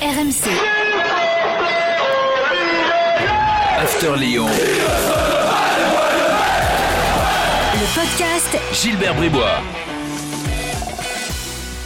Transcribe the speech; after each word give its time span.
RMC. 0.00 0.48
After 3.78 4.16
Lyon. 4.16 4.46
Le 7.74 7.94
podcast 7.94 8.58
Gilbert 8.72 9.14
Bribois. 9.14 9.60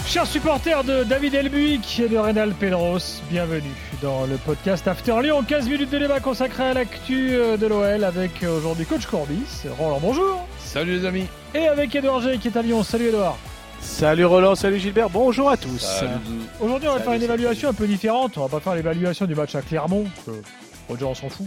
Chers 0.07 0.29
supporters 0.29 0.85
de 0.85 1.03
David 1.03 1.35
Elbuic 1.35 1.99
et 1.99 2.09
de 2.09 2.17
Reynald 2.17 2.55
Pedros, 2.55 2.99
bienvenue 3.29 3.63
dans 4.01 4.27
le 4.27 4.37
podcast 4.37 4.87
After 4.87 5.21
Lyon. 5.21 5.43
15 5.43 5.69
minutes 5.69 5.91
de 5.91 5.99
débat 5.99 6.21
consacré 6.21 6.63
à 6.63 6.75
l'actu 6.75 7.31
euh, 7.33 7.57
de 7.57 7.67
l'OL 7.67 8.05
avec 8.05 8.45
euh, 8.45 8.59
aujourd'hui 8.59 8.87
coach 8.87 9.07
Corbis. 9.07 9.65
Roland, 9.77 9.99
bonjour. 10.01 10.47
Salut 10.61 11.01
les 11.01 11.05
amis. 11.05 11.27
Et 11.53 11.67
avec 11.67 11.93
Edouard 11.97 12.21
G 12.21 12.39
qui 12.39 12.47
est 12.47 12.57
à 12.57 12.63
Lyon. 12.63 12.85
Salut 12.85 13.09
Edouard. 13.09 13.37
Salut 13.85 14.25
Roland, 14.25 14.55
salut 14.55 14.79
Gilbert, 14.81 15.09
bonjour 15.09 15.51
à 15.51 15.57
tous. 15.57 16.03
Aujourd'hui, 16.61 16.89
on 16.89 16.95
va 16.95 17.01
faire 17.01 17.13
une 17.13 17.23
évaluation 17.23 17.69
un 17.69 17.73
peu 17.73 17.87
différente. 17.87 18.37
On 18.39 18.43
va 18.43 18.49
pas 18.49 18.61
faire 18.61 18.75
l'évaluation 18.75 19.27
du 19.27 19.35
match 19.35 19.55
à 19.55 19.63
Clermont, 19.63 20.07
que 20.27 20.33
Roger 20.89 21.05
on 21.05 21.15
s'en 21.15 21.29
fout. 21.29 21.47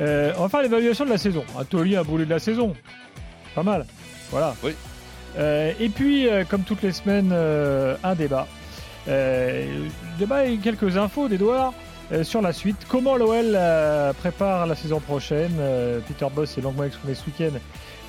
Euh, 0.00 0.32
on 0.36 0.42
va 0.42 0.48
faire 0.48 0.62
l'évaluation 0.62 1.06
de 1.06 1.10
la 1.10 1.18
saison. 1.18 1.44
Un 1.58 1.64
taulier, 1.64 1.96
un 1.96 2.02
boulet 2.02 2.26
de 2.26 2.30
la 2.30 2.40
saison. 2.40 2.74
Pas 3.54 3.62
mal. 3.62 3.86
Voilà. 4.30 4.54
Oui. 4.62 4.72
Euh, 5.38 5.72
et 5.80 5.88
puis, 5.88 6.28
euh, 6.28 6.44
comme 6.44 6.62
toutes 6.62 6.82
les 6.82 6.92
semaines, 6.92 7.30
euh, 7.32 7.96
un 8.04 8.14
débat. 8.14 8.46
Euh, 9.08 9.86
débat 10.18 10.44
et 10.46 10.56
quelques 10.58 10.98
infos 10.98 11.28
d'Edouard 11.28 11.72
euh, 12.12 12.22
sur 12.22 12.42
la 12.42 12.52
suite. 12.52 12.76
Comment 12.88 13.16
l'OL 13.16 13.52
euh, 13.54 14.12
prépare 14.12 14.66
la 14.66 14.74
saison 14.74 15.00
prochaine? 15.00 15.56
Euh, 15.58 16.00
Peter 16.06 16.26
Boss 16.34 16.50
s'est 16.50 16.60
longuement 16.60 16.84
exprimé 16.84 17.14
ce 17.14 17.24
week-end 17.24 17.56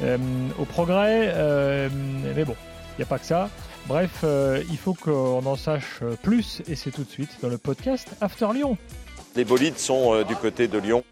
euh, 0.04 0.18
au 0.60 0.66
progrès. 0.66 1.32
Euh, 1.34 1.88
mais 2.36 2.44
bon, 2.44 2.56
n'y 3.00 3.04
a 3.04 3.08
pas 3.08 3.20
que 3.20 3.26
ça. 3.26 3.50
Bref, 3.88 4.22
euh, 4.24 4.62
il 4.70 4.78
faut 4.78 4.94
qu'on 4.94 5.46
en 5.46 5.56
sache 5.56 6.00
euh, 6.02 6.16
plus 6.22 6.62
et 6.68 6.76
c'est 6.76 6.92
tout 6.92 7.04
de 7.04 7.10
suite 7.10 7.38
dans 7.42 7.50
le 7.50 7.58
podcast 7.58 8.16
After 8.22 8.48
Lyon. 8.54 8.78
Les 9.36 9.46
bolides 9.46 9.78
sont 9.78 10.14
euh, 10.14 10.24
du 10.24 10.36
côté 10.36 10.68
de 10.68 10.78
Lyon. 10.78 11.04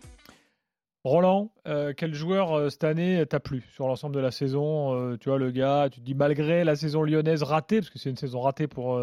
Roland, 1.04 1.52
euh, 1.68 1.94
quel 1.96 2.14
joueur 2.14 2.52
euh, 2.58 2.70
cette 2.70 2.84
année 2.84 3.26
t'a 3.26 3.40
plu 3.40 3.64
sur 3.74 3.88
l'ensemble 3.88 4.16
de 4.16 4.20
la 4.20 4.32
saison 4.32 4.94
Euh, 4.96 5.18
Tu 5.18 5.30
vois, 5.30 5.38
le 5.38 5.52
gars, 5.52 5.88
tu 5.92 6.02
te 6.02 6.06
dis 6.06 6.16
malgré 6.16 6.64
la 6.66 6.76
saison 6.76 7.04
lyonnaise 7.04 7.44
ratée, 7.44 7.80
parce 7.80 7.90
que 7.90 8.00
c'est 8.00 8.10
une 8.10 8.18
saison 8.18 8.42
ratée 8.42 8.68
pour, 8.68 9.00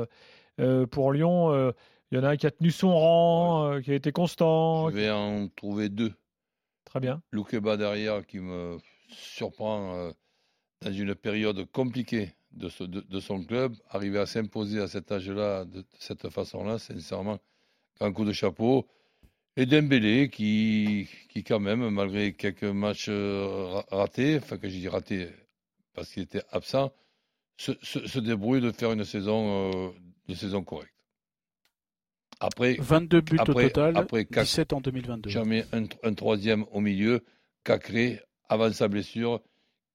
pour 0.90 1.12
Lyon, 1.12 1.52
euh, 1.52 1.72
il 2.12 2.18
y 2.18 2.20
en 2.20 2.24
a 2.24 2.28
un 2.30 2.36
qui 2.36 2.46
a 2.46 2.50
tenu 2.50 2.70
son 2.70 2.94
rang, 2.94 3.72
euh, 3.72 3.80
qui 3.80 3.90
a 3.90 3.94
été 3.94 4.12
constant. 4.12 4.90
Je 4.90 4.94
vais 4.94 5.10
en 5.10 5.48
trouver 5.48 5.88
deux. 5.88 6.12
Très 6.84 7.00
bien. 7.00 7.22
Loukeba 7.32 7.76
derrière 7.76 8.26
qui 8.26 8.38
me 8.40 8.76
surprend 9.08 9.94
euh, 9.96 10.10
dans 10.82 10.92
une 10.92 11.14
période 11.14 11.64
compliquée 11.72 12.34
de, 12.54 12.68
ce- 12.68 12.84
de- 12.84 13.00
de 13.02 13.20
son 13.20 13.42
club. 13.44 13.74
Arriver 13.90 14.18
à 14.18 14.26
s'imposer 14.26 14.80
à 14.80 14.88
cet 14.88 15.10
âge-là, 15.12 15.64
de 15.64 15.84
cette 15.98 16.28
façon-là, 16.28 16.78
sincèrement, 16.78 17.38
un 18.00 18.12
coup 18.12 18.24
de 18.24 18.32
chapeau. 18.32 18.86
Et 19.56 19.66
Dembélé 19.66 20.30
qui, 20.30 21.08
qui 21.28 21.44
quand 21.44 21.60
même, 21.60 21.88
malgré 21.90 22.32
quelques 22.32 22.64
matchs 22.64 23.06
euh, 23.08 23.66
ra- 23.72 23.86
ratés, 23.90 24.38
enfin 24.38 24.58
que 24.58 24.68
j'ai 24.68 24.80
dit 24.80 24.88
ratés 24.88 25.28
parce 25.94 26.10
qu'il 26.10 26.24
était 26.24 26.42
absent, 26.50 26.92
se, 27.56 27.70
se- 27.82 28.04
se 28.06 28.18
débrouille 28.18 28.60
de 28.60 28.72
faire 28.72 28.90
une 28.92 29.04
saison, 29.04 29.70
euh, 29.72 29.90
une 30.28 30.34
saison 30.34 30.64
correcte. 30.64 30.90
Après, 32.40 32.74
22 32.80 33.20
buts 33.20 33.36
Après- 33.38 33.64
au 33.66 33.68
total, 33.68 33.96
après 33.96 34.24
quatre- 34.24 34.44
17 34.44 34.72
en 34.72 34.80
2022. 34.80 35.30
J'en 35.30 35.44
mets 35.44 35.64
un, 35.72 35.84
un 36.02 36.14
troisième 36.14 36.64
au 36.72 36.80
milieu, 36.80 37.24
Cacré, 37.62 38.20
avant 38.48 38.72
sa 38.72 38.88
blessure, 38.88 39.40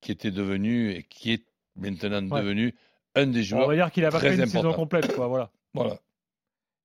qui 0.01 0.13
était 0.13 0.31
devenu 0.31 0.91
et 0.91 1.03
qui 1.03 1.33
est 1.33 1.44
maintenant 1.79 2.28
Ouais. 2.29 2.41
devenu 2.41 2.75
un 3.16 3.28
des 3.28 3.40
on 3.40 3.44
joueurs. 3.44 3.67
va 3.67 3.75
dire 3.75 3.91
qu'il 3.91 4.06
a 4.06 4.12
pas 4.12 4.19
très 4.19 4.29
fait 4.29 4.35
une 4.35 4.45
saison 4.45 4.59
important. 4.59 4.78
complète, 4.78 5.16
quoi. 5.16 5.28
Voilà. 5.28 5.50
Voilà. 5.73 5.97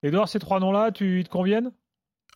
Edouard, 0.03 0.29
ces 0.29 0.39
trois 0.39 0.61
noms-là, 0.61 0.93
tu, 0.93 1.21
ils 1.21 1.25
te 1.25 1.31
conviennent? 1.31 1.73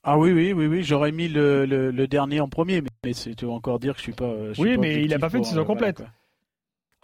Ah 0.02 0.16
oui, 0.18 0.32
oui, 0.32 0.52
oui, 0.52 0.66
oui, 0.66 0.82
j'aurais 0.84 1.12
mis 1.12 1.28
le, 1.28 1.66
le- 1.66 1.90
le 1.90 2.06
dernier 2.06 2.40
en 2.40 2.48
premier, 2.48 2.80
mais, 2.80 2.88
mais 3.04 3.12
c'est- 3.12 3.34
tu 3.34 3.44
vas 3.46 3.52
encore 3.52 3.78
dire 3.78 3.92
que 3.94 3.98
je 3.98 4.04
suis 4.04 4.12
pas. 4.12 4.32
je 4.48 4.52
suis 4.54 4.62
Oui, 4.62 4.74
pas 4.76 4.80
mais 4.80 4.92
il 5.04 5.12
a 5.12 5.16
objectif 5.16 5.20
pas 5.20 5.28
fait 5.30 5.38
une 5.38 5.44
saison 5.44 5.60
euh, 5.60 5.64
voilà, 5.64 5.92
complète. 5.92 6.02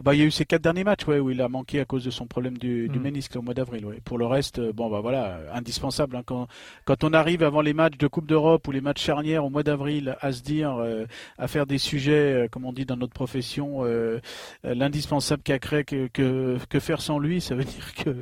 Bah, 0.03 0.13
il 0.15 0.19
y 0.19 0.23
a 0.23 0.27
eu 0.27 0.31
ces 0.33 0.45
quatre 0.45 0.63
derniers 0.63 0.83
matchs 0.83 1.07
ouais, 1.07 1.21
où 1.21 1.31
il 1.31 1.41
a 1.41 1.49
manqué 1.49 1.79
à 1.79 1.85
cause 1.85 2.05
de 2.05 2.11
son 2.11 2.27
problème 2.27 2.59
du, 2.59 2.89
du 2.89 2.99
Mm. 2.99 3.03
ménisque 3.03 3.37
au 3.37 3.43
mois 3.43 3.55
d'avril. 3.55 3.87
Ouais. 3.87 4.01
Pour 4.05 4.19
le 4.19 4.27
reste, 4.27 4.59
euh, 4.59 4.73
bon 4.73 4.91
bah 4.91 5.01
voilà, 5.01 5.39
indispensable. 5.55 6.17
hein. 6.17 6.23
quand, 6.27 6.49
quand 6.85 7.05
on 7.05 7.13
arrive 7.13 7.45
avant 7.45 7.61
les 7.61 7.75
matchs 7.75 7.97
de 7.97 8.07
Coupe 8.09 8.27
d'Europe 8.27 8.67
ou 8.67 8.73
les 8.73 8.81
matchs 8.81 9.03
charnières 9.03 9.45
au 9.45 9.51
mois 9.51 9.63
d'avril 9.63 10.17
à 10.21 10.33
se 10.33 10.43
dire, 10.43 10.75
euh, 10.79 11.07
à 11.39 11.47
faire 11.47 11.65
des 11.67 11.79
sujets, 11.79 12.45
euh, 12.45 12.49
comme 12.49 12.65
on 12.65 12.73
dit 12.73 12.87
dans 12.87 12.97
notre 12.97 13.13
profession, 13.13 13.85
euh, 13.85 14.19
euh, 14.65 14.75
l'indispensable 14.75 15.43
Cacré, 15.45 15.85
que, 15.85 16.09
que, 16.09 16.59
que 16.69 16.81
faire 16.81 17.01
sans 17.01 17.21
lui, 17.21 17.41
ça 17.41 17.55
veut 17.55 17.65
dire 17.65 17.95
que 17.95 18.17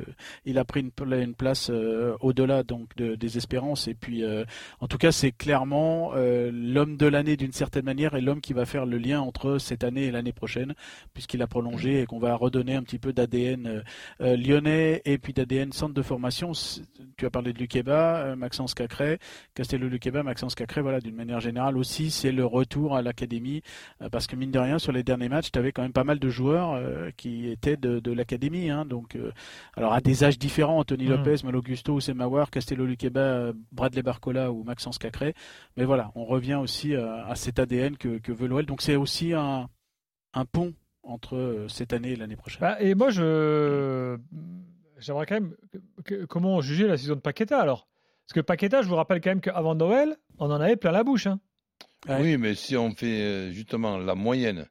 il 0.45 0.59
a 0.59 0.65
pris 0.65 0.81
une, 0.81 1.13
une 1.13 1.33
place 1.33 1.69
euh, 1.71 2.15
au-delà 2.21 2.61
donc 2.61 2.95
de- 2.97 3.15
des 3.15 3.37
espérances. 3.37 3.87
Et 3.87 3.95
puis, 3.95 4.23
euh, 4.23 4.45
en 4.79 4.87
tout 4.87 4.99
cas, 4.99 5.11
c'est 5.11 5.31
clairement 5.31 6.11
euh, 6.13 6.51
l'homme 6.53 6.97
de 6.97 7.07
l'année 7.07 7.35
d'une 7.35 7.51
certaine 7.51 7.85
manière 7.85 8.13
et 8.13 8.21
l'homme 8.21 8.41
qui 8.41 8.53
va 8.53 8.65
faire 8.67 8.85
le 8.85 8.99
lien 8.99 9.21
entre 9.21 9.57
cette 9.57 9.83
année 9.83 10.03
et 10.03 10.11
l'année 10.11 10.33
prochaine, 10.33 10.75
puisqu'il 11.15 11.41
a 11.41 11.47
et 11.83 12.05
qu'on 12.05 12.19
va 12.19 12.35
redonner 12.35 12.75
un 12.75 12.83
petit 12.83 12.99
peu 12.99 13.13
d'ADN 13.13 13.67
euh, 13.67 13.81
euh, 14.21 14.35
lyonnais 14.35 15.01
et 15.05 15.17
puis 15.17 15.33
d'ADN 15.33 15.71
centre 15.71 15.93
de 15.93 16.01
formation. 16.01 16.51
Tu 17.17 17.25
as 17.25 17.29
parlé 17.29 17.53
de 17.53 17.59
Lukeba, 17.59 18.17
euh, 18.17 18.35
Maxence 18.35 18.73
Cacré, 18.73 19.19
Castello 19.53 19.87
Lukeba, 19.87 20.23
Maxence 20.23 20.55
Cacré, 20.55 20.81
voilà, 20.81 20.99
d'une 20.99 21.15
manière 21.15 21.39
générale 21.39 21.77
aussi, 21.77 22.11
c'est 22.11 22.31
le 22.31 22.45
retour 22.45 22.95
à 22.95 23.01
l'académie, 23.01 23.61
parce 24.11 24.27
que 24.27 24.35
mine 24.35 24.51
de 24.51 24.59
rien, 24.59 24.79
sur 24.79 24.91
les 24.91 25.03
derniers 25.03 25.29
matchs, 25.29 25.51
tu 25.51 25.59
avais 25.59 25.71
quand 25.71 25.83
même 25.83 25.93
pas 25.93 26.03
mal 26.03 26.19
de 26.19 26.29
joueurs 26.29 26.79
qui 27.17 27.49
étaient 27.49 27.77
de, 27.77 27.99
de 27.99 28.11
l'académie, 28.11 28.69
hein, 28.69 28.85
donc 28.85 29.17
alors 29.75 29.93
à 29.93 30.01
des 30.01 30.23
âges 30.23 30.39
différents, 30.39 30.79
Anthony 30.79 31.03
Mm. 31.05 31.09
Lopez, 31.09 31.35
Malo 31.43 31.61
Gusto, 31.61 31.99
Semawar, 31.99 32.49
Castello 32.49 32.85
Lukeba, 32.85 33.19
euh, 33.19 33.53
Bradley 33.71 34.01
Barcola 34.01 34.51
ou 34.51 34.63
Maxence 34.63 34.97
Cacré. 34.97 35.33
Mais 35.77 35.85
voilà, 35.85 36.11
on 36.15 36.25
revient 36.25 36.55
aussi 36.55 36.95
à 36.95 37.35
cet 37.35 37.59
ADN 37.59 37.97
que, 37.97 38.17
que 38.19 38.31
veut 38.31 38.47
l'OL. 38.47 38.65
Donc 38.65 38.81
c'est 38.81 38.95
aussi 38.95 39.33
un, 39.33 39.69
un 40.33 40.45
pont 40.45 40.73
entre 41.03 41.35
euh, 41.35 41.67
cette 41.67 41.93
année 41.93 42.11
et 42.11 42.15
l'année 42.15 42.35
prochaine. 42.35 42.61
Bah, 42.61 42.77
Et 42.81 42.95
moi, 42.95 43.09
je 43.11 44.17
j'aimerais 44.99 45.25
quand 45.25 45.35
même 45.35 45.55
que- 45.71 46.01
que- 46.03 46.25
comment 46.25 46.61
juger 46.61 46.87
la 46.87 46.97
saison 46.97 47.15
de 47.15 47.19
Paqueta 47.19 47.59
alors? 47.59 47.87
Parce 48.25 48.33
que 48.33 48.39
Paqueta, 48.39 48.81
je 48.81 48.87
vous 48.87 48.95
rappelle 48.95 49.19
quand 49.19 49.31
même 49.31 49.41
qu'avant 49.41 49.75
Noël, 49.75 50.15
on 50.39 50.45
en 50.45 50.61
avait 50.61 50.77
plein 50.77 50.91
la 50.91 51.03
bouche. 51.03 51.27
Hein. 51.27 51.39
Ouais. 52.07 52.17
Oui, 52.21 52.37
mais 52.37 52.55
si 52.55 52.77
on 52.77 52.91
fait 52.91 53.21
euh, 53.21 53.51
justement 53.51 53.97
la 53.97 54.15
moyenne 54.15 54.65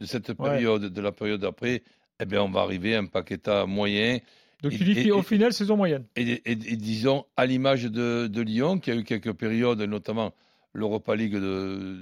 de 0.00 0.06
cette 0.06 0.32
période, 0.34 0.82
de 0.86 1.00
la 1.00 1.12
période 1.12 1.40
d'après, 1.40 1.82
eh 2.20 2.24
bien, 2.24 2.42
on 2.42 2.50
va 2.50 2.60
arriver 2.62 2.96
à 2.96 3.00
un 3.00 3.06
Paqueta 3.06 3.66
moyen. 3.66 4.18
Donc 4.62 4.72
Et- 4.72 4.78
tu 4.78 4.84
dis 4.84 5.06
qu'au 5.08 5.20
et- 5.20 5.22
final, 5.22 5.52
saison 5.52 5.76
moyenne. 5.76 6.06
Et, 6.16 6.22
et- 6.22 6.50
et 6.52 6.76
disons, 6.76 7.26
à 7.36 7.44
l'image 7.44 7.84
de, 7.84 8.26
de 8.26 8.40
Lyon, 8.40 8.78
qui 8.78 8.90
a 8.90 8.94
eu 8.94 9.04
quelques 9.04 9.32
périodes, 9.34 9.80
notamment 9.82 10.32
l'Europa 10.72 11.14
League 11.14 11.34
de, 11.34 11.98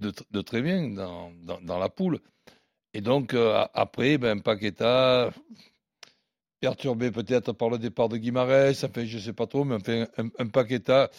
de, 0.00 0.12
de 0.30 0.40
très 0.40 0.62
bien 0.62 0.88
dans, 0.90 1.32
dans, 1.44 1.60
dans 1.60 1.78
la 1.78 1.88
poule. 1.88 2.18
Et 2.94 3.00
donc, 3.00 3.34
euh, 3.34 3.64
après, 3.74 4.18
ben, 4.18 4.40
Paqueta, 4.40 5.30
perturbé 6.60 7.10
peut-être 7.10 7.52
par 7.52 7.70
le 7.70 7.78
départ 7.78 8.08
de 8.08 8.16
Guimarães, 8.16 8.84
enfin, 8.84 9.04
je 9.04 9.16
ne 9.16 9.22
sais 9.22 9.32
pas 9.32 9.46
trop, 9.46 9.64
mais 9.64 9.76
un, 10.18 10.28
un 10.38 10.46
Paqueta, 10.48 11.10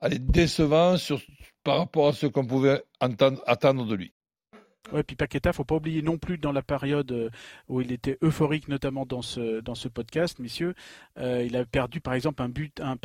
allez, 0.00 0.18
décevant 0.18 0.96
sur, 0.96 1.20
par 1.62 1.78
rapport 1.78 2.08
à 2.08 2.12
ce 2.12 2.26
qu'on 2.26 2.46
pouvait 2.46 2.82
attendre 3.00 3.86
de 3.86 3.94
lui. 3.94 4.14
Ouais, 4.92 5.02
puis 5.02 5.16
Paqueta, 5.16 5.52
faut 5.54 5.64
pas 5.64 5.76
oublier 5.76 6.02
non 6.02 6.18
plus 6.18 6.36
dans 6.36 6.52
la 6.52 6.60
période 6.60 7.10
euh, 7.10 7.30
où 7.68 7.80
il 7.80 7.90
était 7.90 8.18
euphorique, 8.22 8.68
notamment 8.68 9.06
dans 9.06 9.22
ce 9.22 9.60
dans 9.60 9.74
ce 9.74 9.88
podcast, 9.88 10.38
messieurs, 10.40 10.74
euh, 11.18 11.42
il 11.42 11.56
a 11.56 11.64
perdu 11.64 12.00
par 12.02 12.12
exemple 12.12 12.42
un 12.42 12.50
but, 12.50 12.80
un, 12.80 12.96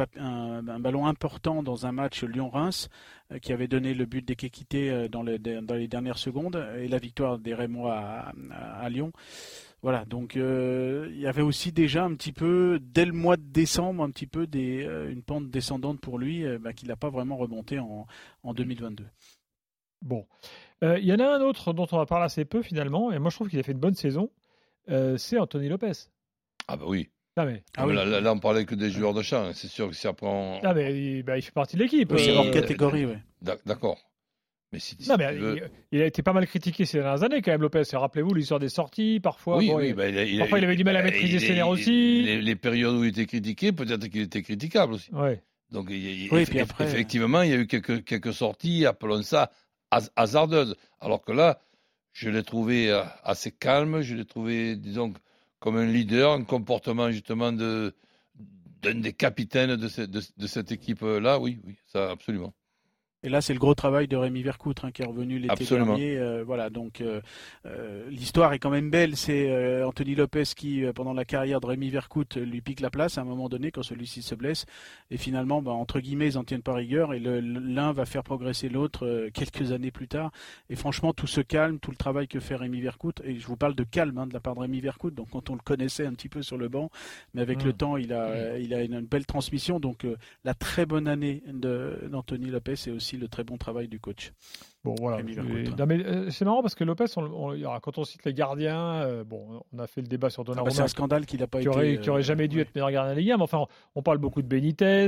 ballon 0.62 1.08
important 1.08 1.64
dans 1.64 1.86
un 1.86 1.94
match 1.94 2.24
Lyon-Reims 2.24 2.90
euh, 3.32 3.40
qui 3.40 3.54
avait 3.54 3.70
donné 3.70 3.94
le 3.94 4.06
but 4.06 4.30
euh, 4.74 5.08
dans, 5.08 5.24
dans 5.24 5.76
les 5.76 5.88
dernières 5.88 6.18
secondes 6.18 6.62
et 6.78 6.90
la 6.90 6.98
victoire 6.98 7.40
des 7.40 7.54
Rémois 7.54 8.34
à, 8.52 8.90
Lyon. 8.90 9.14
Voilà, 9.82 10.04
donc 10.04 10.36
il 10.36 11.18
y 11.18 11.28
avait 11.28 11.42
aussi 11.42 11.72
déjà 11.72 12.04
un 12.04 12.14
petit 12.14 12.34
peu, 12.34 12.80
dès 12.82 13.06
le 13.06 13.14
mois 13.14 13.38
de 13.38 13.44
décembre, 13.44 14.04
un 14.04 14.10
petit 14.12 14.28
peu 14.28 14.46
une 14.54 15.24
pente 15.24 15.50
descendante 15.50 16.02
pour 16.02 16.20
lui, 16.20 16.44
bah, 16.58 16.74
qu'il 16.74 16.90
n'a 16.90 16.98
pas 16.98 17.10
vraiment 17.10 17.38
remonté 17.38 17.80
en, 17.80 18.06
en 18.44 18.54
2022. 18.54 19.06
Bon. 20.02 20.26
Euh, 20.84 20.98
Il 21.00 21.06
y 21.06 21.14
en 21.14 21.20
a 21.20 21.28
un 21.36 21.42
autre 21.42 21.74
dont 21.74 21.88
on 21.92 21.98
va 21.98 22.06
parler 22.06 22.26
assez 22.26 22.46
peu 22.46 22.62
finalement, 22.62 23.12
et 23.12 23.20
moi 23.20 23.30
je 23.30 23.36
trouve 23.36 23.50
qu'il 23.50 23.60
a 23.60 23.64
fait 23.64 23.72
une 23.74 23.80
bonne 23.80 23.96
saison, 23.96 24.30
euh, 24.90 25.18
c'est 25.18 25.38
Anthony 25.38 25.68
Lopez. 25.70 25.92
Ah 26.68 26.78
bah 26.78 26.86
oui. 26.88 27.10
Ah, 27.36 27.46
mais... 27.46 27.64
Ah 27.78 27.88
oui. 27.88 27.96
là, 27.96 28.04
là, 28.06 28.20
là, 28.20 28.34
on 28.34 28.40
parlait 28.40 28.66
que 28.66 28.76
des 28.76 28.90
joueurs 28.90 29.14
de 29.14 29.22
champ. 29.22 29.52
C'est 29.54 29.68
sûr 29.70 29.88
que 29.90 29.96
si 29.96 30.08
après 30.08 30.28
on... 30.28 30.60
Ah, 30.64 30.74
mais 30.74 30.94
il, 31.00 31.24
bah, 31.24 31.38
il 31.38 31.42
fait 31.42 31.52
partie 31.52 31.78
de 31.78 31.84
l'équipe. 31.84 32.12
Oui, 32.12 32.20
c'est 32.20 32.36
hors 32.36 32.52
catégorie, 32.52 33.06
oui. 33.06 33.14
D'ac- 33.42 33.62
D'accord. 33.66 33.98
Mais 34.74 34.80
si, 34.80 34.96
si 35.00 35.08
Non, 35.10 35.16
mais 35.18 35.34
veux- 35.36 35.56
il, 35.58 35.98
il 35.98 36.02
a 36.02 36.06
été 36.06 36.22
pas 36.22 36.34
mal 36.34 36.46
critiqué 36.46 36.86
ces 36.86 36.98
dernières 37.00 37.24
années 37.24 37.42
quand 37.42 37.52
même, 37.52 37.62
Lopez. 37.62 37.84
Rappelez-vous 37.94 38.34
l'histoire 38.34 38.60
des 38.60 38.68
sorties, 38.70 39.20
parfois. 39.22 39.58
Oui, 39.58 39.68
bon, 39.70 39.78
oui, 39.78 39.88
il- 39.90 39.94
bah, 39.96 40.10
il 40.10 40.18
a- 40.18 40.24
il 40.26 40.36
a- 40.36 40.40
Parfois, 40.40 40.60
il 40.60 40.66
avait 40.66 40.76
du 40.76 40.84
mal 40.84 40.98
à 40.98 41.00
bah, 41.02 41.06
maîtriser 41.12 41.40
ses 41.40 41.54
nerfs 41.54 41.70
aussi. 41.70 42.24
Les, 42.24 42.42
les 42.42 42.56
périodes 42.56 42.96
où 42.96 43.04
il 43.06 43.10
était 43.10 43.26
critiqué, 43.26 43.72
peut-être 43.72 44.08
qu'il 44.08 44.22
était 44.22 44.42
critiquable 44.42 44.94
aussi. 44.94 45.10
Ouais. 45.14 45.42
Donc, 45.72 45.88
Oui, 45.90 46.28
eff- 46.30 46.50
puis 46.50 46.60
après- 46.60 46.84
effectivement, 46.86 47.42
il 47.42 47.52
y 47.52 47.54
a 47.54 47.58
eu 47.58 47.68
quelques, 47.68 48.04
quelques 48.04 48.34
sorties, 48.34 48.86
appelons 48.86 49.22
ça 49.22 49.50
hasardeuses. 50.16 50.76
Alors 51.00 51.24
que 51.24 51.32
là, 51.32 51.62
je 52.14 52.30
l'ai 52.30 52.44
trouvé 52.44 52.92
euh, 52.92 53.04
assez 53.24 53.52
calme, 53.52 54.02
je 54.02 54.16
l'ai 54.16 54.26
trouvé, 54.26 54.76
disons, 54.76 55.14
comme 55.60 55.78
un 55.78 55.86
leader, 55.86 56.32
un 56.34 56.44
comportement 56.44 57.12
justement 57.12 57.52
de 57.52 57.96
d'un 58.82 58.96
des 58.96 59.12
capitaines 59.14 59.76
de- 59.76 60.22
de 60.38 60.48
cette 60.48 60.72
équipe-là. 60.72 61.40
Oui, 61.40 61.60
oui, 61.66 61.76
ça, 61.88 62.12
absolument. 62.12 62.54
Et 63.22 63.28
là, 63.28 63.42
c'est 63.42 63.52
le 63.54 63.60
gros 63.60 63.76
travail 63.76 64.08
de 64.08 64.16
Rémi 64.16 64.42
Vercoutre 64.44 64.86
hein, 64.86 64.92
qui 64.92 65.02
est 65.02 65.06
revenu 65.06 65.40
l'été 65.40 65.52
Absolument. 65.52 65.88
dernier. 65.98 66.18
Euh, 66.18 66.42
voilà, 66.46 66.70
donc 66.70 67.02
euh, 67.02 67.20
euh, 67.66 68.10
l'histoire 68.10 68.54
est 68.54 68.60
quand 68.60 68.70
même 68.70 68.90
belle. 68.90 69.18
C'est 69.18 69.50
euh, 69.52 69.86
Anthony 69.86 70.16
Lopez 70.16 70.44
qui, 70.56 70.86
euh, 70.86 70.94
pendant 70.94 71.12
la 71.14 71.26
carrière 71.26 71.60
de 71.60 71.66
Rémi 71.66 71.90
Vercoutre, 71.90 72.40
lui 72.40 72.62
pique 72.62 72.80
la 72.80 72.90
place 72.90 73.18
à 73.18 73.22
un 73.22 73.26
moment 73.26 73.50
donné 73.50 73.72
quand 73.72 73.84
celui-ci 73.84 74.22
se 74.22 74.36
blesse. 74.36 74.66
Et 75.12 75.18
finalement, 75.18 75.62
bah, 75.62 75.72
entre 75.72 76.00
guillemets, 76.00 76.28
ils 76.28 76.38
en 76.38 76.46
tiennent 76.46 76.62
pas 76.62 76.74
rigueur 76.74 77.14
et 77.14 77.20
le- 77.20 77.42
l'un 77.42 77.92
va 77.92 78.06
faire 78.06 78.24
progresser 78.24 78.70
l'autre 78.70 79.06
euh, 79.06 79.30
quelques 79.34 79.74
années 79.74 79.92
plus 79.92 80.08
tard. 80.08 80.32
Et 80.70 80.78
franchement, 80.78 81.12
tout 81.12 81.28
se 81.28 81.42
calme, 81.42 81.80
tout 81.80 81.92
le 81.92 81.98
travail 81.98 82.30
que 82.30 82.40
fait 82.40 82.56
Rémi 82.56 82.80
Vercoutre. 82.80 83.22
Et 83.26 83.38
je 83.38 83.46
vous 83.48 83.58
parle 83.58 83.76
de 83.76 83.84
calme 83.84 84.18
hein, 84.18 84.28
de 84.28 84.34
la 84.34 84.40
part 84.40 84.56
de 84.56 84.62
Rémi 84.62 84.80
Vercoutre. 84.80 85.18
Donc 85.18 85.32
quand 85.32 85.50
on 85.50 85.56
le 85.56 85.62
connaissait 85.62 86.06
un 86.06 86.14
petit 86.14 86.30
peu 86.30 86.42
sur 86.42 86.58
le 86.58 86.70
banc, 86.70 86.90
mais 87.34 87.42
avec 87.42 87.64
le 87.66 87.74
temps, 87.74 87.98
il 87.98 88.14
a, 88.14 88.24
euh, 88.30 88.60
il 88.62 88.74
a 88.74 88.82
une, 88.82 88.94
une 88.94 89.06
belle 89.06 89.26
transmission. 89.26 89.82
Donc 89.82 90.06
euh, 90.06 90.16
la 90.46 90.54
très 90.54 90.86
bonne 90.86 91.10
année 91.10 91.44
de- 91.52 92.08
d'Anthony 92.10 92.50
Lopez 92.50 92.76
et 92.88 92.92
aussi 92.92 93.09
le 93.18 93.28
très 93.28 93.44
bon 93.44 93.58
travail 93.58 93.88
du 93.88 94.00
coach. 94.00 94.32
Bon, 94.84 94.96
voilà. 95.00 95.18
Euh, 95.18 96.30
c'est 96.30 96.46
marrant 96.46 96.62
parce 96.62 96.76
que 96.76 96.84
Lopez, 96.84 97.06
on- 97.18 97.22
on- 97.24 97.50
alors, 97.52 97.82
quand 97.82 97.98
on 97.98 98.04
cite 98.04 98.24
les 98.26 98.34
gardiens, 98.34 99.02
euh, 99.02 99.24
bon, 99.24 99.62
on 99.74 99.80
a 99.80 99.88
fait 99.88 100.02
le 100.02 100.08
débat 100.08 100.30
sur 100.30 100.42
Ah 100.42 100.44
bah, 100.46 100.52
Donnarumma. 100.54 100.72
c'est 100.76 100.82
un 100.82 100.88
scandale 100.88 101.26
qu'il 101.26 101.40
n'a 101.40 101.48
pas 101.48 101.60
qui 101.60 101.68
été. 101.68 101.76
aurait, 101.76 101.98
qui 102.00 102.10
aurait 102.10 102.20
euh, 102.22 102.24
jamais 102.24 102.48
dû 102.48 102.58
ouais. 102.58 102.62
être 102.64 102.74
meilleur 102.76 102.92
gardien 102.92 103.12
de 103.12 103.16
la 103.16 103.22
Ligue 103.22 103.32
1. 103.32 103.38
Mais 103.38 103.44
enfin, 103.44 103.66
on 103.96 104.02
parle 104.02 104.18
beaucoup 104.20 104.42
de 104.42 104.48
Benitez, 104.48 105.08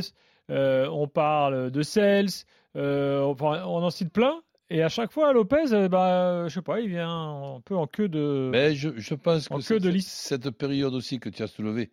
euh, 0.50 0.88
on 0.90 1.08
parle 1.08 1.72
de 1.72 1.82
Sels, 1.84 2.28
euh, 2.76 3.22
enfin, 3.24 3.64
on 3.66 3.84
en 3.84 3.90
cite 3.90 4.12
plein. 4.12 4.42
Et 4.70 4.84
à 4.84 4.90
chaque 4.90 5.12
fois, 5.12 5.34
Lopez, 5.34 5.88
bah, 5.90 6.48
je 6.48 6.54
sais 6.54 6.62
pas, 6.62 6.80
il 6.80 6.88
vient 6.90 7.10
un 7.56 7.62
peu 7.62 7.76
en 7.76 7.88
queue 7.88 8.08
de. 8.08 8.50
Mais 8.52 8.74
je, 8.74 8.90
je 8.98 9.16
pense 9.16 9.52
En 9.52 9.58
que 9.58 9.62
queue 9.64 9.76
cette, 9.76 9.84
de 9.84 9.90
liste. 9.90 10.10
cette 10.10 10.50
période 10.52 10.94
aussi 10.94 11.20
que 11.20 11.28
tu 11.30 11.44
as 11.44 11.48
soulevée, 11.48 11.92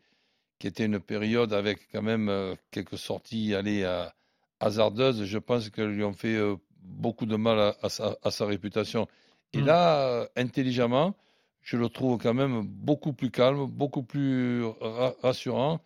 qui 0.61 0.69
était 0.69 0.85
une 0.87 1.01
période 1.01 1.53
avec 1.53 1.89
quand 1.93 2.03
même 2.03 2.55
quelques 2.71 2.99
sorties 2.99 3.55
allez, 3.57 3.85
à- 3.85 4.13
hasardeuses, 4.61 5.25
je 5.25 5.39
pense 5.39 5.71
qu'elles 5.71 5.91
lui 5.93 6.05
ont 6.05 6.13
fait 6.13 6.35
euh, 6.37 6.57
beaucoup 6.83 7.27
de 7.27 7.37
mal 7.37 7.59
à, 7.59 7.77
à 7.83 7.89
sa, 7.89 8.17
à 8.23 8.31
sa 8.31 8.47
réputation. 8.47 9.07
Et 9.53 9.59
Mm. 9.61 9.65
là, 9.67 10.29
intelligemment, 10.37 11.15
je 11.63 11.77
le 11.77 11.89
trouve 11.89 12.19
quand 12.19 12.35
même 12.35 12.63
beaucoup 12.67 13.13
plus 13.13 13.31
calme, 13.31 13.67
beaucoup 13.67 14.03
plus 14.03 14.65
ra- 14.81 15.15
rassurant. 15.23 15.81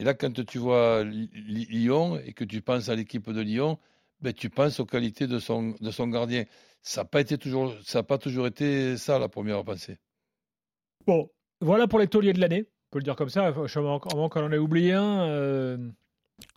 Et 0.00 0.04
là, 0.04 0.14
quand 0.14 0.44
tu 0.46 0.58
vois 0.58 1.02
Lyon 1.04 2.18
et 2.24 2.32
que 2.32 2.44
tu 2.44 2.62
penses 2.62 2.88
à 2.88 2.94
l'équipe 2.94 3.30
de 3.30 3.40
Lyon, 3.40 3.78
ben, 4.20 4.32
tu 4.32 4.50
penses 4.50 4.78
aux 4.80 4.86
qualités 4.86 5.26
de 5.26 5.38
son, 5.38 5.74
de 5.80 5.90
son 5.90 6.08
gardien. 6.08 6.44
Ça 6.82 7.02
n'a 7.02 7.04
pas, 7.06 7.20
été 7.20 7.38
toujours- 7.38 7.74
ça 7.84 8.00
a 8.00 8.02
pas 8.02 8.18
toujours 8.18 8.46
été 8.46 8.96
ça, 8.96 9.18
la 9.18 9.28
première 9.28 9.64
pensée. 9.64 9.98
Bon, 11.06 11.30
voilà 11.60 11.88
pour 11.88 11.98
les 11.98 12.06
tauliers 12.08 12.32
de 12.32 12.40
l'année. 12.40 12.66
On 12.68 12.90
peut 12.92 12.98
le 12.98 13.04
dire 13.04 13.16
comme 13.16 13.28
ça. 13.28 13.52
Je 13.52 13.74
comment 13.98 14.28
qu'on 14.28 14.44
en 14.44 14.52
ait 14.52 14.58
oublié 14.58 14.92
un. 14.92 15.28
euh, 15.28 15.90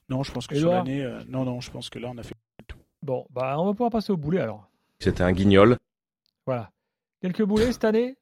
Non, 0.09 0.23
je 0.23 0.31
pense 0.31 0.47
que 0.47 0.55
Édouard 0.55 0.73
sur 0.73 0.83
l'année. 0.85 1.03
euh, 1.03 1.19
non, 1.27 1.45
non, 1.45 1.61
je 1.61 1.71
pense 1.71 1.89
que 1.89 1.99
là, 1.99 2.09
on 2.13 2.17
a 2.17 2.23
fait. 2.23 2.35
Bon, 3.01 3.25
bah, 3.31 3.55
on 3.57 3.65
va 3.65 3.71
pouvoir 3.71 3.89
passer 3.91 4.11
au 4.11 4.17
boulet 4.17 4.39
alors. 4.41 4.67
C'était 4.99 5.23
un 5.23 5.31
guignol. 5.31 5.77
Voilà. 6.45 6.69
Quelques 7.21 7.43
boulets 7.43 7.71
cette 7.71 7.83
année? 7.85 8.17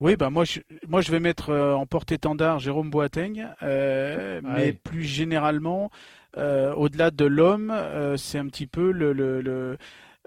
Oui, 0.00 0.16
bah 0.16 0.30
moi, 0.30 0.44
je, 0.44 0.60
moi, 0.88 1.00
je 1.02 1.10
vais 1.12 1.20
mettre 1.20 1.50
euh, 1.50 1.74
en 1.74 1.84
porte-étendard 1.86 2.58
Jérôme 2.58 2.90
Boateng, 2.90 3.46
euh, 3.62 4.40
Ouais. 4.40 4.50
mais 4.54 4.72
plus 4.72 5.02
généralement, 5.04 5.90
euh, 6.38 6.74
au-delà 6.74 7.10
de 7.10 7.26
l'homme, 7.26 7.70
euh, 7.70 8.16
c'est 8.16 8.38
un 8.38 8.46
petit 8.46 8.66
peu 8.66 8.90
le, 8.92 9.12
le, 9.12 9.40
le, 9.42 9.76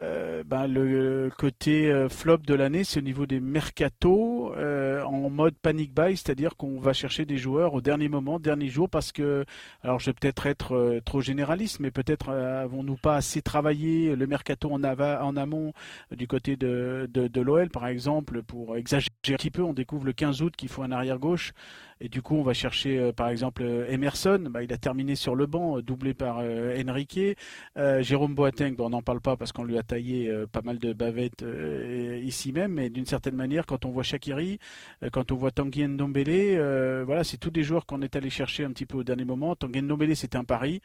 euh, 0.01 0.43
ben, 0.43 0.67
le 0.67 1.29
côté 1.37 1.89
euh, 1.91 2.09
flop 2.09 2.37
de 2.39 2.55
l'année, 2.55 2.83
c'est 2.83 2.99
au 2.99 3.03
niveau 3.03 3.25
des 3.27 3.39
mercatos 3.39 4.51
euh, 4.57 5.03
en 5.03 5.29
mode 5.29 5.53
panic 5.61 5.93
buy, 5.93 6.17
c'est-à-dire 6.17 6.57
qu'on 6.57 6.79
va 6.79 6.93
chercher 6.93 7.25
des 7.25 7.37
joueurs 7.37 7.73
au 7.75 7.79
dernier 7.81 8.09
moment, 8.09 8.39
dernier 8.39 8.69
jour, 8.69 8.89
parce 8.89 9.11
que, 9.11 9.45
alors 9.83 9.99
je 9.99 10.07
vais 10.07 10.13
peut-être 10.13 10.47
être 10.47 10.73
euh, 10.75 10.99
trop 11.05 11.21
généraliste, 11.21 11.79
mais 11.79 11.91
peut-être 11.91 12.29
euh, 12.29 12.63
avons-nous 12.63 12.97
pas 12.97 13.15
assez 13.15 13.41
travaillé 13.43 14.15
le 14.15 14.25
mercato 14.27 14.71
en, 14.71 14.81
ava- 14.83 15.21
en 15.23 15.37
amont 15.37 15.73
du 16.11 16.27
côté 16.27 16.55
de, 16.55 17.07
de, 17.13 17.27
de 17.27 17.41
l'OL, 17.41 17.69
par 17.69 17.85
exemple, 17.87 18.41
pour 18.41 18.75
exagérer 18.75 19.09
un 19.29 19.35
petit 19.35 19.51
peu, 19.51 19.61
on 19.61 19.73
découvre 19.73 20.05
le 20.05 20.13
15 20.13 20.41
août 20.41 20.55
qu'il 20.57 20.69
faut 20.69 20.81
un 20.81 20.91
arrière 20.91 21.19
gauche. 21.19 21.53
Et 22.05 22.09
du 22.09 22.21
coup, 22.21 22.35
on 22.35 22.43
va 22.43 22.53
chercher, 22.53 22.99
euh, 22.99 23.13
par 23.13 23.29
exemple, 23.29 23.63
euh, 23.63 23.89
Emerson. 23.89 24.47
Bah, 24.49 24.61
il 24.61 24.73
a 24.73 24.77
terminé 24.77 25.15
sur 25.15 25.35
le 25.35 25.45
banc, 25.45 25.77
euh, 25.77 25.81
doublé 25.81 26.13
par 26.13 26.39
Enrique. 26.39 27.19
Jérôme 27.75 28.35
Boateng, 28.35 28.75
bon, 28.75 28.87
on 28.87 28.89
n'en 28.89 29.01
parle 29.01 29.21
pas 29.21 29.37
parce 29.37 29.53
qu'on 29.53 29.63
lui 29.63 29.77
a 29.77 29.83
taillé 29.83 30.29
pas 30.51 30.61
mal 30.61 30.79
de 30.79 30.91
bavettes 30.91 31.45
ici 32.21 32.51
même. 32.51 32.73
Mais 32.73 32.89
d'une 32.89 33.05
certaine 33.05 33.35
manière, 33.35 33.65
quand 33.65 33.85
on 33.85 33.91
voit 33.91 34.03
Shakiri, 34.03 34.59
quand 35.13 35.31
on 35.31 35.35
voit 35.35 35.51
Tanguy 35.51 35.87
Ndombele, 35.87 37.03
voilà, 37.05 37.23
c'est 37.23 37.37
tous 37.37 37.51
des 37.51 37.63
joueurs 37.63 37.85
qu'on 37.85 38.01
est 38.01 38.15
allé 38.15 38.29
chercher 38.29 38.65
un 38.65 38.71
petit 38.71 38.85
peu 38.85 38.97
au 38.97 39.03
dernier 39.03 39.23
moment. 39.23 39.55
Tanguy 39.55 39.81
Ndombele, 39.81 40.15
c'était 40.15 40.37
un 40.37 40.43
pari. 40.43 40.81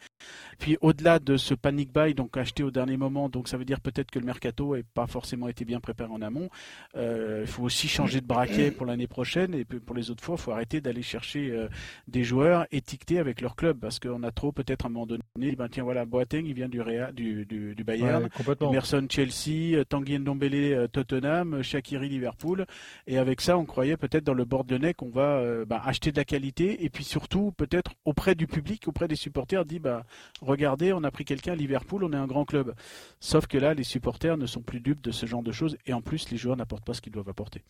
Puis 0.59 0.77
au-delà 0.81 1.19
de 1.19 1.37
ce 1.37 1.55
panic 1.55 1.93
buy, 1.93 2.15
donc 2.15 2.37
acheté 2.37 2.63
au 2.63 2.71
dernier 2.71 2.97
moment, 2.97 3.29
donc 3.29 3.49
ça 3.49 3.57
veut 3.57 3.65
dire 3.65 3.81
peut-être 3.81 4.11
que 4.11 4.19
le 4.19 4.27
mercato 4.27 4.77
n'ait 4.77 4.85
pas 4.95 5.07
forcément 5.07 5.49
été 5.49 5.65
bien 5.65 5.81
préparé 5.81 6.13
en 6.13 6.23
amont. 6.23 6.49
Il 6.95 7.47
faut 7.47 7.65
aussi 7.65 7.89
changer 7.89 8.21
de 8.21 8.27
braquet 8.27 8.71
pour 8.71 8.87
l'année 8.87 9.09
prochaine 9.09 9.55
et 9.55 9.65
pour 9.65 9.97
les 9.97 10.11
autres 10.11 10.23
fois, 10.23 10.37
il 10.39 10.43
faut 10.43 10.53
arrêter 10.53 10.81
d'aller 10.81 11.03
chercher 11.09 11.51
euh, 11.51 11.69
des 12.07 12.23
joueurs 12.23 12.67
étiquetés 12.71 13.19
avec 13.19 13.41
leur 13.41 13.57
club 13.57 13.79
parce 13.81 13.99
qu'on 13.99 14.23
a 14.23 14.31
trop 14.31 14.53
peut-être 14.53 14.85
à 14.85 14.89
un 14.89 14.91
moment 14.93 15.07
donné, 15.07 15.57
ben 15.57 15.69
tiens 15.69 15.83
voilà, 15.83 16.05
Boateng 16.05 16.45
il 16.47 16.55
vient 16.55 16.69
du, 16.69 16.81
Real, 16.81 17.13
du, 17.13 17.47
du, 17.47 17.75
du 17.75 17.85
Bayern, 17.85 18.29
Ouais. 18.39 18.57
Emerson 18.61 19.07
Chelsea, 19.11 19.77
euh, 19.77 19.85
Tanguy 19.85 20.19
Ndombele 20.19 20.55
euh, 20.55 20.89
Tottenham, 20.89 21.63
Shaqiri 21.63 22.09
Liverpool 22.09 22.67
et 23.07 23.19
avec 23.19 23.41
ça 23.41 23.59
on 23.59 23.65
croyait 23.65 23.97
peut-être 23.97 24.25
dans 24.25 24.35
le 24.35 24.45
bord 24.45 24.65
de 24.65 24.77
nez 24.77 24.95
qu'on 24.95 25.11
va 25.11 25.65
ben, 25.65 25.81
acheter 25.85 26.13
de 26.13 26.17
la 26.17 26.25
qualité 26.25 26.85
et 26.85 26.91
puis 26.91 27.05
surtout 27.05 27.53
peut-être 27.57 27.93
auprès 28.05 28.35
du 28.35 28.47
public, 28.47 28.87
auprès 28.87 29.09
des 29.09 29.17
supporters 29.17 29.65
dit 29.65 29.79
bah 29.79 30.05
regardez 30.41 30.93
on 30.93 31.03
a 31.05 31.11
pris 31.11 31.25
quelqu'un 31.25 31.53
à 31.53 31.57
Liverpool, 31.57 32.05
on 32.05 32.13
est 32.13 32.17
un 32.17 32.27
grand 32.27 32.45
club. 32.45 32.75
Sauf 33.21 33.47
que 33.47 33.59
là 33.59 33.75
les 33.75 33.85
supporters 33.85 34.37
ne 34.37 34.47
sont 34.47 34.63
plus 34.63 34.81
dupes 34.81 35.03
de 35.03 35.11
ce 35.11 35.27
genre 35.27 35.43
de 35.43 35.53
choses 35.53 35.77
et 35.87 35.93
en 35.93 36.03
plus 36.03 36.31
les 36.31 36.37
joueurs 36.37 36.57
n'apportent 36.57 36.85
pas 36.85 36.95
ce 36.95 37.01
qu'ils 37.01 37.13
doivent 37.13 37.29
apporter. 37.29 37.63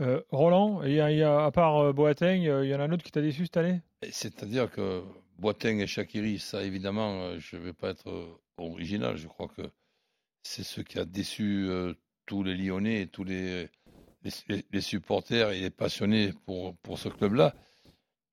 Euh, 0.00 0.20
Roland, 0.30 0.84
y 0.84 0.92
y 0.94 1.22
a- 1.22 1.44
à 1.44 1.50
part 1.50 1.78
euh, 1.78 1.92
Boateng, 1.92 2.46
euh, 2.46 2.64
il 2.64 2.70
y 2.70 2.74
en 2.74 2.80
a 2.80 2.84
un 2.84 2.92
autre 2.92 3.02
qui 3.02 3.10
t'a 3.10 3.20
déçu 3.20 3.44
cette 3.46 3.56
année? 3.56 3.80
C'est-à-dire 4.10 4.70
que 4.70 5.02
Boateng 5.38 5.80
et 5.80 5.86
Shakiri, 5.86 6.38
ça 6.38 6.62
évidemment, 6.62 7.38
je 7.38 7.56
ne 7.56 7.62
vais 7.62 7.72
pas 7.72 7.90
être 7.90 8.40
original. 8.56 9.16
Je 9.16 9.26
crois 9.26 9.48
que 9.48 9.62
c'est 10.42 10.62
ce 10.64 10.80
qui 10.80 10.98
a 10.98 11.04
déçu 11.04 11.68
tous 12.26 12.42
les 12.44 12.54
Lyonnais 12.54 13.02
et 13.02 13.06
tous 13.08 13.24
les, 13.24 13.68
les, 14.70 14.80
supporters 14.80 15.50
et 15.50 15.60
les 15.60 15.70
passionnés 15.70 16.32
pour, 16.46 16.76
pour 16.78 16.98
ce 16.98 17.08
club-là. 17.08 17.54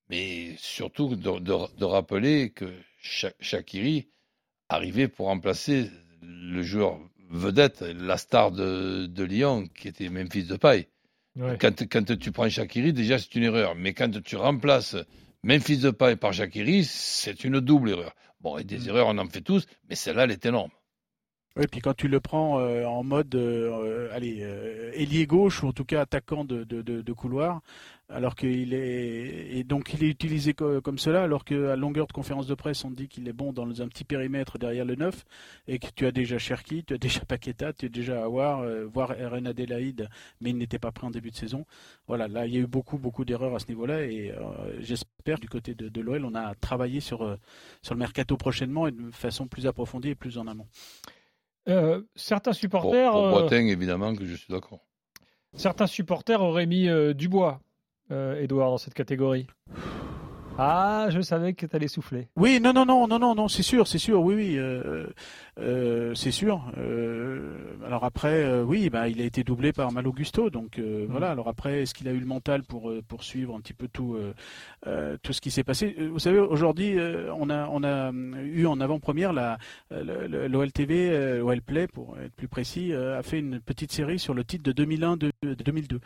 Mais 0.09 0.55
surtout 0.57 1.15
de, 1.15 1.39
de- 1.39 1.77
de 1.77 1.85
rappeler 1.85 2.51
que 2.51 2.71
Sha- 3.01 3.33
Shakiri 3.39 4.07
arrivait 4.69 5.07
pour 5.07 5.27
remplacer 5.27 5.89
le 6.21 6.61
joueur 6.61 6.99
vedette, 7.29 7.81
la 7.81 8.17
star 8.17 8.51
de, 8.51 9.07
de 9.07 9.23
Lyon, 9.23 9.67
qui 9.67 9.87
était 9.87 10.09
Memphis 10.09 10.43
Depay. 10.43 10.89
Ouais. 11.35 11.57
Quand, 11.59 11.83
quand 11.89 12.17
tu 12.17 12.31
prends 12.31 12.49
Shakiri, 12.49 12.93
déjà 12.93 13.17
c'est 13.19 13.35
une 13.35 13.43
erreur. 13.43 13.75
Mais 13.75 13.93
quand 13.93 14.09
tu 14.23 14.35
remplaces 14.35 14.95
Memphis 15.43 15.77
Depay 15.77 16.15
par 16.15 16.33
Shakiri, 16.33 16.83
c'est 16.85 17.43
une 17.43 17.59
double 17.59 17.89
erreur. 17.91 18.15
Bon, 18.39 18.57
et 18.57 18.63
des 18.63 18.85
Mm. 18.85 18.89
erreurs, 18.89 19.07
on 19.07 19.17
en 19.17 19.27
fait 19.27 19.41
tous, 19.41 19.65
mais 19.89 19.95
celle-là, 19.95 20.23
elle 20.25 20.31
est 20.31 20.45
énorme. 20.45 20.71
Oui, 21.57 21.65
puis 21.71 21.79
quand 21.79 21.93
tu 21.93 22.07
le 22.09 22.19
prends 22.19 22.59
euh, 22.59 22.83
en 22.85 23.03
mode 23.03 23.33
euh, 23.35 23.71
euh, 23.71 24.09
allez, 24.13 24.39
euh, 24.41 24.74
ailier 24.95 25.25
gauche 25.27 25.63
ou 25.63 25.67
en 25.67 25.71
tout 25.73 25.85
cas 25.85 26.01
attaquant 26.01 26.45
de, 26.45 27.11
couloir, 27.13 27.61
alors 28.09 28.35
qu'il 28.35 28.73
est 28.73 29.57
et 29.57 29.63
donc 29.63 29.93
il 29.93 30.03
est 30.03 30.07
utilisé 30.09 30.53
co- 30.53 30.81
comme 30.81 30.97
cela, 30.99 31.23
alors 31.23 31.43
qu'à 31.43 31.75
longueur 31.75 32.07
de 32.07 32.13
conférence 32.13 32.45
de 32.47 32.53
presse 32.53 32.83
on 32.85 32.91
dit 32.91 33.07
qu'il 33.07 33.27
est 33.27 33.33
bon 33.33 33.51
dans 33.53 33.81
un 33.81 33.87
petit 33.87 34.03
périmètre 34.03 34.57
derrière 34.57 34.85
le 34.85 34.95
9 34.95 35.25
et 35.67 35.79
que 35.79 35.87
tu 35.95 36.05
as 36.05 36.11
déjà 36.11 36.37
Cherki, 36.37 36.83
tu 36.83 36.93
as 36.93 36.97
déjà 36.97 37.21
Paqueta, 37.21 37.73
tu 37.73 37.85
as 37.87 37.89
déjà 37.89 38.23
Awar, 38.23 38.59
euh, 38.61 38.85
voire 38.85 39.13
Eren 39.13 39.47
Adelaide, 39.47 40.09
mais 40.41 40.51
il 40.51 40.57
n'était 40.57 40.79
pas 40.79 40.91
prêt 40.91 41.07
en 41.07 41.11
début 41.11 41.31
de 41.31 41.35
saison. 41.35 41.65
Voilà, 42.07 42.27
là 42.27 42.45
il 42.45 42.53
y 42.53 42.57
a 42.57 42.61
eu 42.61 42.67
beaucoup 42.67 42.97
beaucoup 42.97 43.25
d'erreurs 43.25 43.55
à 43.55 43.59
ce 43.59 43.67
niveau-là 43.67 44.03
et 44.05 44.31
euh, 44.31 44.79
j'espère 44.81 45.39
du 45.39 45.49
côté 45.49 45.73
de, 45.73 45.89
de 45.89 46.01
l'OL 46.01 46.25
on 46.25 46.35
a 46.35 46.53
travaillé 46.55 46.99
sur 46.99 47.23
euh, 47.23 47.37
sur 47.81 47.93
le 47.95 47.99
mercato 47.99 48.37
prochainement 48.37 48.87
et 48.87 48.91
de 48.91 49.09
façon 49.11 49.47
plus 49.47 49.65
approfondie 49.67 50.09
et 50.09 50.15
plus 50.15 50.37
en 50.37 50.47
amont. 50.47 50.67
Euh, 51.67 52.01
certains 52.15 52.51
Pour, 52.51 52.59
supporters, 52.59 53.11
pour 53.11 53.25
euh, 53.25 53.31
Boateng, 53.31 53.67
évidemment, 53.67 54.15
que 54.15 54.25
je 54.25 54.35
suis 54.35 54.51
d'accord. 54.51 54.85
certains 55.55 55.87
supporters 55.87 56.41
auraient 56.41 56.67
mis 56.67 56.87
euh, 56.87 57.13
Dubois, 57.13 57.59
Edouard, 58.11 58.69
dans 58.69 58.77
cette 58.77 58.93
catégorie. 58.93 59.47
Ah, 60.57 61.07
je 61.09 61.19
savais 61.21 61.53
que 61.53 61.65
tu 61.65 61.75
allais 61.75 61.87
souffler. 61.87 62.27
Oui, 62.37 62.59
non, 62.61 62.71
non, 62.73 62.85
non, 62.85 63.07
non, 63.07 63.19
non, 63.19 63.35
non, 63.35 63.47
c'est 63.47 63.63
sûr, 63.63 63.87
c'est 63.87 63.97
sûr, 63.97 64.21
oui, 64.21 64.35
oui, 64.35 64.57
euh, 64.57 65.07
euh, 65.59 66.13
c'est 66.15 66.31
sûr. 66.31 66.63
Euh, 66.77 67.51
alors 67.85 68.03
après, 68.05 68.61
oui, 68.61 68.89
bah, 68.89 69.09
il 69.09 69.21
a 69.21 69.25
été 69.25 69.43
doublé 69.43 69.73
par 69.73 69.91
Mal 69.91 70.07
Augusto, 70.07 70.49
donc 70.49 70.77
Mhm. 70.77 71.07
voilà. 71.09 71.31
Alors 71.31 71.47
après, 71.49 71.81
est-ce 71.81 71.93
qu'il 71.93 72.07
a 72.07 72.11
eu 72.11 72.19
le 72.19 72.25
mental 72.25 72.63
pour 72.63 72.91
poursuivre 73.07 73.55
un 73.55 73.59
petit 73.59 73.73
peu 73.73 73.87
tout, 73.87 74.17
tout 75.23 75.33
ce 75.33 75.41
qui 75.41 75.51
s'est 75.51 75.63
passé? 75.63 75.95
Vous 76.11 76.19
savez, 76.19 76.39
aujourd'hui, 76.39 76.97
on 77.37 77.49
a, 77.49 77.67
on 77.69 77.83
a 77.83 78.11
eu 78.13 78.65
en 78.65 78.79
avant-première 78.79 79.33
la 79.33 79.57
l'OLTV, 79.91 81.41
OL 81.41 81.61
Play, 81.61 81.87
pour 81.87 82.17
être 82.19 82.33
plus 82.33 82.47
précis, 82.47 82.93
a 82.93 83.21
fait 83.23 83.39
une 83.39 83.59
petite 83.59 83.91
série 83.91 84.19
sur 84.19 84.33
le 84.33 84.43
titre 84.43 84.63
de 84.63 84.71
2001 84.71 85.17
de, 85.17 85.31
de 85.43 85.53
2002, 85.53 85.99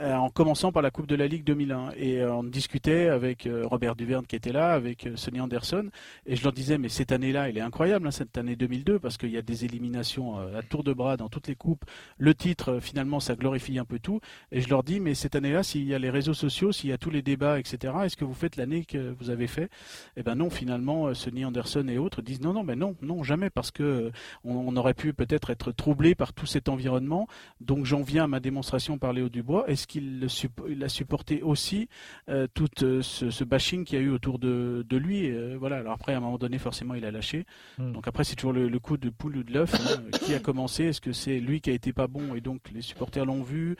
euh, 0.00 0.14
en 0.14 0.30
commençant 0.30 0.72
par 0.72 0.82
la 0.82 0.90
Coupe 0.90 1.06
de 1.06 1.14
la 1.16 1.26
Ligue 1.26 1.44
2001, 1.44 1.90
et 1.96 2.24
on 2.24 2.44
discutait 2.44 3.08
avec 3.08 3.46
euh, 3.46 3.64
Duverne 3.96 4.26
qui 4.26 4.36
était 4.36 4.52
là, 4.52 4.72
avec 4.72 5.06
euh, 5.06 5.16
Sonny 5.16 5.40
Anderson, 5.40 5.90
et 6.26 6.36
je 6.36 6.42
leur 6.42 6.52
disais, 6.52 6.78
mais 6.78 6.88
cette 6.88 7.12
année-là, 7.12 7.48
elle 7.48 7.58
est 7.58 7.62
incroyable, 7.62 8.06
hein, 8.06 8.10
cette 8.10 8.36
année 8.38 8.56
2002, 8.56 8.98
parce 8.98 9.16
qu'il 9.16 9.30
y 9.30 9.36
a 9.36 9.42
des 9.42 9.64
éliminations 9.64 10.38
euh, 10.38 10.58
à 10.58 10.62
tour 10.62 10.84
de 10.84 10.92
bras 10.92 11.16
dans 11.16 11.28
toutes 11.28 11.48
les 11.48 11.54
coupes. 11.54 11.84
Le 12.18 12.34
titre, 12.34 12.72
euh, 12.74 12.80
finalement, 12.80 13.20
ça 13.20 13.34
glorifie 13.34 13.78
un 13.78 13.84
peu 13.84 13.98
tout. 13.98 14.20
Et 14.52 14.60
je 14.60 14.68
leur 14.68 14.82
dis, 14.82 15.00
mais 15.00 15.14
cette 15.14 15.36
année-là, 15.36 15.62
s'il 15.62 15.84
y 15.84 15.94
a 15.94 15.98
les 15.98 16.10
réseaux 16.10 16.34
sociaux, 16.34 16.72
s'il 16.72 16.90
y 16.90 16.92
a 16.92 16.98
tous 16.98 17.10
les 17.10 17.22
débats, 17.22 17.58
etc., 17.58 17.94
est-ce 18.04 18.16
que 18.16 18.24
vous 18.24 18.34
faites 18.34 18.56
l'année 18.56 18.84
que 18.84 19.14
vous 19.18 19.30
avez 19.30 19.46
fait? 19.46 19.70
Eh 20.16 20.22
ben 20.22 20.34
non, 20.34 20.50
finalement, 20.50 21.12
Sonny 21.14 21.44
Anderson 21.44 21.86
et 21.88 21.98
autres 21.98 22.22
disent 22.22 22.40
non, 22.40 22.52
non, 22.52 22.64
mais 22.64 22.76
non, 22.76 22.96
non, 23.02 23.22
jamais, 23.22 23.50
parce 23.50 23.70
que 23.70 24.10
on, 24.44 24.76
aurait 24.76 24.94
pu 24.94 25.12
peut-être 25.12 25.50
être 25.50 25.72
troublé 25.72 26.14
par 26.14 26.32
tout 26.32 26.46
cet 26.46 26.68
environnement. 26.68 27.26
Donc 27.60 27.84
j'en 27.84 28.02
viens 28.02 28.24
à 28.24 28.26
ma 28.26 28.40
démonstration 28.40 28.98
par 28.98 29.12
Léo 29.12 29.28
Dubois. 29.28 29.68
Est-ce 29.68 29.86
qu'il 29.86 30.28
a 30.82 30.88
supporté 30.88 31.42
aussi 31.42 31.88
tout 32.54 32.68
ce, 32.78 33.30
ce 33.30 33.44
bashing 33.44 33.77
qu'il 33.84 33.98
y 33.98 34.02
a 34.02 34.04
eu 34.04 34.10
autour 34.10 34.38
de, 34.38 34.84
de 34.88 34.96
lui 34.96 35.24
Et, 35.26 35.32
euh, 35.32 35.56
Voilà. 35.58 35.76
Alors 35.76 35.92
après, 35.92 36.14
à 36.14 36.18
un 36.18 36.20
moment 36.20 36.38
donné, 36.38 36.58
forcément, 36.58 36.94
il 36.94 37.04
a 37.04 37.10
lâché. 37.10 37.44
Hmm. 37.78 37.92
Donc 37.92 38.06
après, 38.08 38.24
c'est 38.24 38.36
toujours 38.36 38.52
le, 38.52 38.68
le 38.68 38.78
coup 38.78 38.96
de 38.96 39.10
poule 39.10 39.36
ou 39.38 39.42
de 39.42 39.52
l'œuf. 39.52 39.74
hein. 39.74 40.02
qui 40.24 40.34
a 40.34 40.38
commencé 40.40 40.84
Est-ce 40.84 41.00
que 41.00 41.12
c'est 41.12 41.40
lui 41.40 41.60
qui 41.60 41.70
a 41.70 41.72
été 41.72 41.92
pas 41.92 42.06
bon 42.06 42.34
et 42.34 42.40
donc 42.40 42.60
les 42.72 42.82
supporters 42.82 43.24
l'ont 43.24 43.42
vu? 43.42 43.76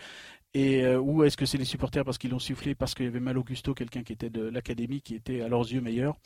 Et 0.55 0.83
euh, 0.85 0.99
ou 0.99 1.25
est-ce 1.25 1.37
que 1.37 1.45
c'est 1.45 1.59
les 1.59 1.65
supporters 1.67 2.05
parce 2.05 2.17
qu'ils 2.17 2.31
l'ont 2.31 2.39
sifflé 2.39 2.75
parce 2.75 2.95
qu'il 2.95 3.05
y 3.05 3.09
avait 3.09 3.21
Mal 3.21 3.37
Augusto, 3.37 3.75
quelqu'un 3.75 4.03
qui 4.03 4.15
était 4.15 4.31
de 4.31 4.43
l'académie, 4.49 5.03
qui 5.03 5.15
était 5.15 5.43
à 5.43 5.49
leurs 5.49 5.71
yeux 5.71 5.81
meilleur? 5.83 6.17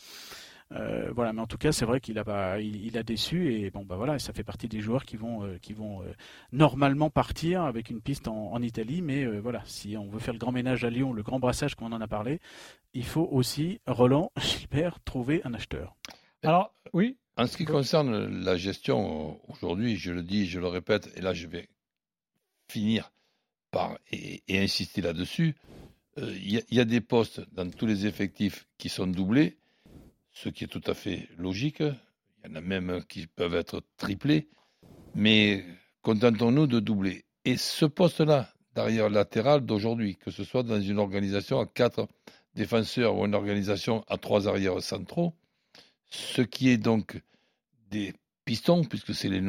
Euh, 0.75 1.11
voilà, 1.15 1.33
mais 1.33 1.41
en 1.43 1.47
tout 1.47 1.59
cas, 1.59 1.71
c'est 1.73 1.85
vrai 1.85 2.01
qu'il 2.01 2.19
a, 2.19 2.25
pas- 2.25 2.59
il, 2.61 2.85
il 2.87 2.97
a 2.97 3.03
déçu 3.03 3.53
et 3.55 3.71
bon, 3.71 3.85
bah 3.85 3.97
voilà, 3.97 4.19
ça 4.19 4.33
fait 4.33 4.45
partie 4.45 4.69
des 4.69 4.81
joueurs 4.81 5.05
qui 5.05 5.17
vont, 5.17 5.45
euh, 5.45 5.59
qui 5.59 5.73
vont 5.75 6.03
euh, 6.03 6.13
normalement 6.53 7.11
partir 7.11 7.63
avec 7.63 7.91
une 7.91 8.01
piste 8.01 8.27
en, 8.29 8.53
en 8.53 8.63
Italie. 8.63 9.03
Mais 9.03 9.25
euh, 9.25 9.39
voilà, 9.41 9.63
si 9.67 9.97
on 9.97 10.09
veut 10.09 10.19
faire 10.19 10.33
le 10.35 10.39
grand 10.39 10.53
ménage 10.53 10.85
à 10.85 10.91
Lyon, 10.91 11.13
le 11.13 11.23
grand 11.23 11.39
brassage 11.39 11.75
qu'on 11.75 11.93
en 11.93 12.01
a 12.01 12.09
parlé, 12.09 12.41
il 12.95 13.05
faut 13.05 13.29
aussi, 13.31 13.81
Roland, 13.87 14.33
Gilbert, 14.41 14.99
trouver 15.05 15.43
un 15.45 15.53
acheteur. 15.55 15.95
Alors, 16.43 16.75
oui, 16.93 17.17
En 17.37 17.47
ce 17.47 17.57
qui 17.57 17.65
concerne 17.67 18.43
la 18.45 18.57
gestion, 18.57 19.41
aujourd'hui, 19.51 19.97
je 19.97 20.11
le 20.13 20.23
dis, 20.23 20.47
je 20.47 20.59
le 20.59 20.67
répète, 20.69 21.11
et 21.17 21.21
là 21.21 21.33
je 21.35 21.47
vais 21.47 21.69
finir 22.69 23.13
par 23.71 23.99
et, 24.11 24.43
et 24.49 24.59
insister 24.61 25.01
là-dessus, 25.03 25.55
euh, 26.19 26.33
il 26.37 26.53
y, 26.53 26.59
a- 26.59 26.63
il 26.71 26.77
y 26.77 26.81
a 26.81 26.85
des 26.85 27.01
postes 27.01 27.41
dans 27.53 27.69
tous 27.71 27.87
les 27.87 28.07
effectifs 28.07 28.67
qui 28.79 28.89
sont 28.89 29.07
doublés, 29.07 29.57
ce 30.33 30.49
qui 30.49 30.65
est 30.65 30.69
tout 30.69 30.83
à 30.87 30.95
fait 30.95 31.29
logique. 31.37 31.81
Il 31.81 32.49
y 32.51 32.53
en 32.53 32.57
a 32.57 32.61
même 32.61 33.05
qui 33.09 33.27
peuvent 33.27 33.55
être 33.55 33.83
triplés, 33.97 34.49
mais 35.15 35.65
contentons-nous 36.03 36.67
de 36.67 36.81
doubler. 36.81 37.25
Et 37.45 37.57
ce 37.57 37.85
poste-là, 37.85 38.53
d'arrière 38.75 39.11
latéral 39.11 39.61
d'aujourd'hui, 39.67 40.17
que 40.17 40.31
ce 40.31 40.45
soit 40.45 40.63
dans 40.63 40.81
une 40.81 40.99
organisation 40.99 41.61
à 41.61 41.67
quatre 41.67 42.09
défenseurs 42.55 43.17
ou 43.19 43.27
une 43.27 43.35
organisation 43.35 44.05
à 44.09 44.17
trois 44.17 44.49
arrières 44.49 44.83
centraux, 44.83 45.35
ce 46.09 46.43
qui 46.43 46.71
est 46.71 46.79
donc 46.79 47.21
des 47.91 48.15
pistons, 48.45 48.83
puisque 48.85 49.15
c'est 49.15 49.29
les, 49.29 49.43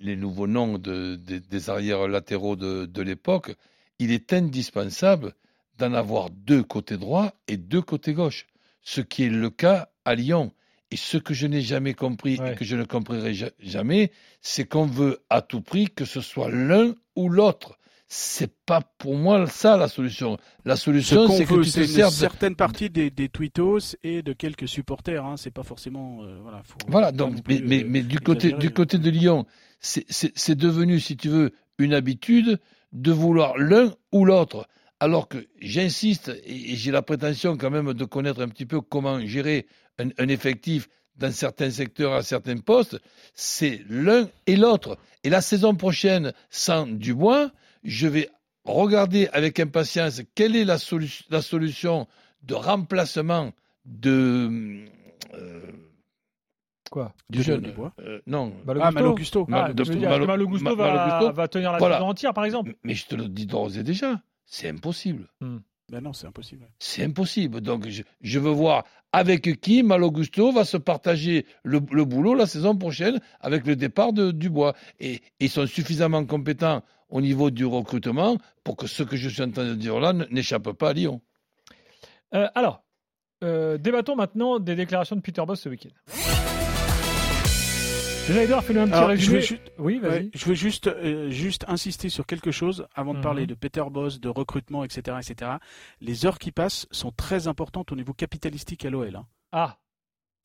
les- 0.00 0.16
nouveaux 0.16 0.46
noms 0.46 0.78
de- 0.78 1.16
des- 1.16 1.70
arrières 1.70 2.08
latéraux 2.08 2.56
de, 2.56 2.84
de 2.86 3.02
l'époque, 3.02 3.54
il 3.98 4.10
est 4.10 4.32
indispensable 4.32 5.34
d'en 5.78 5.92
avoir 5.94 6.30
deux 6.30 6.62
côté 6.62 6.96
droit 6.96 7.32
et 7.48 7.56
deux 7.56 7.82
côté 7.82 8.12
gauche, 8.12 8.46
ce 8.84 9.00
qui 9.00 9.24
est 9.24 9.28
le 9.30 9.50
cas 9.50 9.88
à 10.04 10.14
Lyon. 10.14 10.52
Et 10.90 10.96
ce 10.96 11.16
que 11.16 11.34
je 11.34 11.48
n'ai 11.48 11.62
jamais 11.62 11.94
compris 11.94 12.38
Ouais. 12.38 12.52
et 12.52 12.54
que 12.54 12.64
je 12.64 12.76
ne 12.76 12.84
comprendrai 12.84 13.34
ja- 13.34 13.50
jamais, 13.58 14.12
c'est 14.40 14.64
qu'on 14.64 14.86
veut 14.86 15.24
à 15.28 15.42
tout 15.42 15.60
prix 15.60 15.86
que 15.88 16.04
ce 16.04 16.20
soit 16.20 16.50
l'un 16.50 16.94
ou 17.16 17.28
l'autre. 17.28 17.78
C'est 18.06 18.54
pas 18.66 18.80
pour 18.98 19.16
moi 19.16 19.46
ça 19.48 19.76
la 19.76 19.88
solution. 19.88 20.36
La 20.64 20.76
solution, 20.76 21.26
c'est 21.28 21.46
que 21.46 21.54
tu 21.54 21.60
te 21.62 21.66
c'est 21.68 21.80
une 21.80 21.86
sers 21.88 22.08
de- 22.10 22.14
certaine 22.14 22.54
partie 22.54 22.90
des, 22.90 23.10
des 23.10 23.28
tweetos 23.28 23.96
et 24.04 24.22
de 24.22 24.32
quelques 24.34 24.68
supporters. 24.68 25.24
Hein. 25.24 25.36
C'est 25.36 25.50
pas 25.50 25.64
forcément. 25.64 26.22
euh, 26.22 26.38
voilà, 26.42 26.62
faut 26.62 26.76
Voilà, 26.86 27.10
donc, 27.10 27.38
mais, 27.48 27.60
euh, 27.60 27.84
mais 27.88 28.02
du, 28.02 28.20
côté, 28.20 28.52
du 28.52 28.66
hein. 28.66 28.70
côté 28.70 28.98
de 28.98 29.10
Lyon, 29.10 29.46
c'est 29.80 30.54
devenu, 30.54 31.00
si 31.00 31.16
tu 31.16 31.28
veux, 31.28 31.52
une 31.78 31.94
habitude 31.94 32.60
de 32.92 33.10
vouloir 33.10 33.56
l'un 33.58 33.92
ou 34.12 34.24
l'autre. 34.24 34.68
Alors 35.04 35.28
que 35.28 35.46
j'insiste, 35.60 36.32
et, 36.46 36.76
j'ai 36.76 36.90
la 36.90 37.02
prétention 37.02 37.58
quand 37.58 37.70
même 37.70 37.92
de 37.92 38.04
connaître 38.06 38.40
un 38.42 38.48
petit 38.48 38.64
peu 38.64 38.80
comment 38.80 39.20
gérer 39.20 39.66
un, 39.98 40.08
un 40.16 40.28
effectif 40.28 40.88
dans 41.16 41.30
certains 41.30 41.70
secteurs 41.70 42.14
à 42.14 42.22
certains 42.22 42.56
postes, 42.56 42.98
c'est 43.34 43.82
l'un 43.90 44.28
et 44.46 44.56
l'autre. 44.56 44.96
Et 45.22 45.28
la 45.28 45.42
saison 45.42 45.74
prochaine, 45.74 46.32
sans 46.48 46.86
Dubois, 46.86 47.50
je 47.84 48.06
vais 48.08 48.30
regarder 48.64 49.28
avec 49.34 49.60
impatience 49.60 50.22
quelle 50.34 50.56
est 50.56 50.64
la, 50.64 50.78
solu- 50.78 51.24
la 51.28 51.42
solution 51.42 52.06
de 52.42 52.54
remplacement 52.54 53.52
de... 53.84 54.86
euh, 55.34 55.60
quoi? 56.90 57.12
du 57.28 57.42
jeune. 57.42 57.60
Dubois? 57.60 57.92
Euh, 58.00 58.20
non, 58.26 58.54
Ah, 58.80 58.90
Augusto. 59.04 59.44
Ah, 59.48 59.50
Mal- 59.50 59.74
tu 59.74 59.82
veux 59.82 59.96
dire 59.96 60.08
Mal- 60.08 60.20
que 60.22 60.26
Mal 60.26 60.40
Augusto 60.42 60.64
Mal- 60.64 60.76
va, 60.76 60.94
Mal 60.94 60.96
Augusto, 61.20 61.32
va 61.34 61.48
tenir 61.48 61.72
la 61.72 61.78
voilà. 61.78 61.96
saison 61.96 62.08
entière, 62.08 62.32
par 62.32 62.46
exemple 62.46 62.72
mais 62.82 62.94
je 62.94 63.06
te 63.06 63.14
le 63.14 63.28
dis 63.28 63.44
d'ores 63.44 63.76
et 63.76 63.82
déjà, 63.82 64.22
c'est 64.46 64.68
impossible. 64.68 65.28
Ben 65.90 66.00
non, 66.00 66.12
c'est 66.12 66.26
impossible. 66.26 66.66
C'est 66.78 67.04
impossible. 67.04 67.60
Donc, 67.60 67.88
je, 67.88 68.02
je 68.22 68.38
veux 68.38 68.50
voir 68.50 68.84
avec 69.12 69.60
qui 69.60 69.82
Mal 69.82 70.02
Augusto 70.02 70.50
va 70.50 70.64
se 70.64 70.76
partager 70.76 71.46
le, 71.62 71.80
le 71.90 72.04
boulot 72.04 72.34
la 72.34 72.46
saison 72.46 72.76
prochaine 72.76 73.20
avec 73.40 73.66
le 73.66 73.76
départ 73.76 74.12
de 74.12 74.30
Dubois. 74.30 74.74
Et 74.98 75.20
ils 75.40 75.50
sont 75.50 75.66
suffisamment 75.66 76.24
compétents 76.24 76.82
au 77.10 77.20
niveau 77.20 77.50
du 77.50 77.64
recrutement 77.66 78.38
pour 78.64 78.76
que 78.76 78.86
ce 78.86 79.02
que 79.02 79.16
je 79.16 79.28
suis 79.28 79.42
en 79.42 79.50
train 79.50 79.66
de 79.66 79.74
dire 79.74 80.00
là 80.00 80.12
n'échappe 80.12 80.72
pas 80.72 80.90
à 80.90 80.92
Lyon. 80.94 81.20
Euh, 82.34 82.48
alors, 82.54 82.82
euh, 83.44 83.78
débattons 83.78 84.16
maintenant 84.16 84.58
des 84.58 84.74
déclarations 84.74 85.16
de 85.16 85.20
Peter 85.20 85.42
Boss 85.46 85.60
ce 85.60 85.68
week-end. 85.68 86.53
Déjà, 88.26 88.42
Edouard, 88.42 88.64
fais-nous 88.64 88.80
un 88.80 88.86
petit 88.86 88.94
Alors, 88.94 89.08
je 89.10 89.14
résumé. 89.16 89.36
vais 89.38 89.42
ju- 89.44 89.58
Oui, 89.78 89.98
vas-y. 89.98 90.30
Je 90.32 90.44
veux 90.46 90.54
juste, 90.54 90.86
euh, 90.86 91.28
juste 91.30 91.64
insister 91.68 92.08
sur 92.08 92.24
quelque 92.26 92.50
chose 92.50 92.86
avant 92.94 93.12
de 93.12 93.18
Mhm. 93.18 93.22
parler 93.22 93.46
de 93.46 93.54
Peter 93.54 93.82
Boss, 93.90 94.18
de 94.18 94.28
recrutement, 94.30 94.82
etc., 94.82 95.18
etc. 95.20 95.50
Les 96.00 96.24
heures 96.24 96.38
qui 96.38 96.50
passent 96.50 96.86
sont 96.90 97.10
très 97.12 97.48
importantes 97.48 97.92
au 97.92 97.96
niveau 97.96 98.14
capitalistique 98.14 98.84
à 98.86 98.90
l'OL. 98.90 99.14
hein. 99.16 99.26
Ah, 99.52 99.76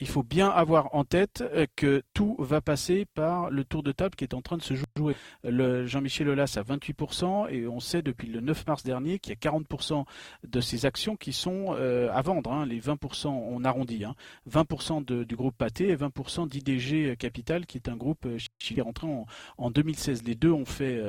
Il 0.02 0.08
faut 0.08 0.22
bien 0.22 0.48
avoir 0.48 0.94
en 0.94 1.04
tête 1.04 1.42
euh, 1.54 1.66
que 1.76 2.02
tout 2.14 2.34
va 2.38 2.60
passer 2.62 3.06
par 3.14 3.50
le 3.50 3.64
tour 3.64 3.82
de 3.82 3.92
table 3.92 4.14
qui 4.16 4.24
est 4.24 4.34
en 4.34 4.40
train 4.40 4.56
de 4.56 4.62
se 4.62 4.74
jouer. 4.74 5.14
Jean-Michel 5.44 6.28
Aulas 6.30 6.54
a 6.56 6.62
28% 6.62 7.48
et 7.50 7.66
on 7.66 7.80
sait 7.80 8.02
depuis 8.02 8.28
le 8.28 8.40
9 8.40 8.66
mars 8.66 8.82
dernier 8.82 9.18
qu'il 9.18 9.30
y 9.32 9.36
a 9.46 9.50
40% 9.50 10.04
de 10.46 10.60
ces 10.60 10.86
actions 10.86 11.16
qui 11.16 11.32
sont 11.32 11.74
euh, 11.78 12.10
à 12.12 12.22
vendre. 12.22 12.50
hein. 12.52 12.64
Les 12.66 12.80
20%, 12.80 13.28
on 13.28 13.64
arrondit, 13.64 14.04
hein. 14.04 14.14
20% 14.50 15.04
de- 15.04 15.24
du 15.24 15.36
groupe 15.36 15.56
Pathé 15.56 15.88
et 15.88 15.96
20% 15.96 16.46
d'IDG 16.48 17.16
Capital 17.16 17.66
qui 17.66 17.76
est 17.78 17.88
un 17.88 17.96
groupe 17.96 18.24
euh, 18.26 18.38
qui 18.58 18.78
est 18.78 18.82
rentré 18.82 19.06
en, 19.06 19.26
en 19.58 19.70
2016. 19.70 20.22
Les 20.24 20.34
deux 20.34 20.50
ont 20.52 20.64
fait 20.64 21.02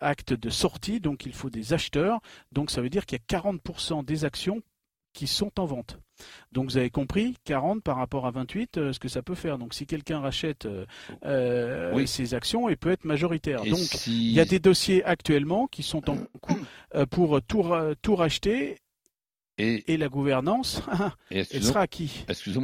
acte 0.00 0.32
de 0.34 0.50
sortie, 0.50 1.00
donc 1.00 1.24
il 1.26 1.32
faut 1.32 1.50
des 1.50 1.72
acheteurs. 1.72 2.20
Donc 2.52 2.70
ça 2.70 2.82
veut 2.82 2.90
dire 2.90 3.06
qu'il 3.06 3.18
y 3.18 3.34
a 3.34 3.38
40% 3.40 4.04
des 4.04 4.24
actions 4.24 4.60
qui 5.14 5.26
sont 5.26 5.58
en 5.58 5.64
vente. 5.64 5.98
Donc 6.52 6.66
vous 6.70 6.76
avez 6.76 6.90
compris, 6.90 7.36
40 7.44 7.82
par 7.82 7.96
rapport 7.96 8.26
à 8.26 8.30
28, 8.30 8.76
euh, 8.78 8.92
ce 8.92 8.98
que 8.98 9.08
ça 9.08 9.22
peut 9.22 9.34
faire. 9.34 9.56
Donc 9.58 9.72
si 9.72 9.86
quelqu'un 9.86 10.20
rachète 10.20 10.66
euh, 10.66 10.84
euh, 11.24 11.94
Oui. 11.94 12.06
ses 12.06 12.34
actions, 12.34 12.68
il 12.68 12.76
peut 12.76 12.90
être 12.90 13.04
majoritaire. 13.04 13.64
Et 13.64 13.70
Donc 13.70 13.78
si- 13.78 14.28
il 14.28 14.32
y 14.34 14.40
a 14.40 14.44
des 14.44 14.58
dossiers 14.58 15.02
actuellement 15.04 15.66
qui 15.66 15.82
sont 15.82 16.08
en 16.10 16.16
cours 16.40 16.58
pour 17.10 17.40
tout, 17.42 17.62
ra- 17.62 17.94
tout 18.02 18.14
racheter 18.16 18.76
et, 19.56 19.92
et 19.92 19.96
la 19.96 20.08
gouvernance, 20.08 20.82
et 21.30 21.36
elle 21.36 21.40
excuse-moi, 21.40 21.72
sera 21.72 21.86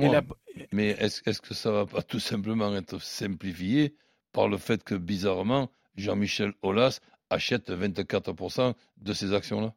Et 0.06 0.12
la- 0.12 0.66
mais 0.72 0.88
est-ce 0.98 1.40
que 1.40 1.54
ça 1.54 1.70
va 1.70 1.86
pas 1.86 2.02
tout 2.02 2.18
simplement 2.20 2.74
être 2.76 3.00
simplifié 3.00 3.94
par 4.32 4.48
le 4.48 4.58
fait 4.58 4.82
que 4.82 4.94
bizarrement 4.96 5.70
Jean-Michel 5.96 6.52
Aulas 6.62 7.00
achète 7.30 7.70
24% 7.70 8.74
de 8.96 9.12
ces 9.12 9.32
actions-là? 9.32 9.72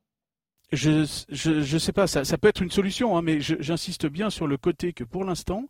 Je 0.72 1.06
je 1.30 1.62
je 1.62 1.78
sais 1.78 1.92
pas, 1.94 2.08
ça, 2.08 2.24
ça 2.26 2.38
peut 2.40 2.48
être 2.48 2.64
une 2.64 2.72
solution, 2.72 3.16
hein, 3.16 3.22
mais 3.22 3.40
j'insiste 3.40 4.08
bien 4.08 4.32
sur 4.32 4.48
le 4.48 4.58
côté 4.58 4.92
que 4.92 5.04
pour 5.04 5.24
l'instant, 5.24 5.70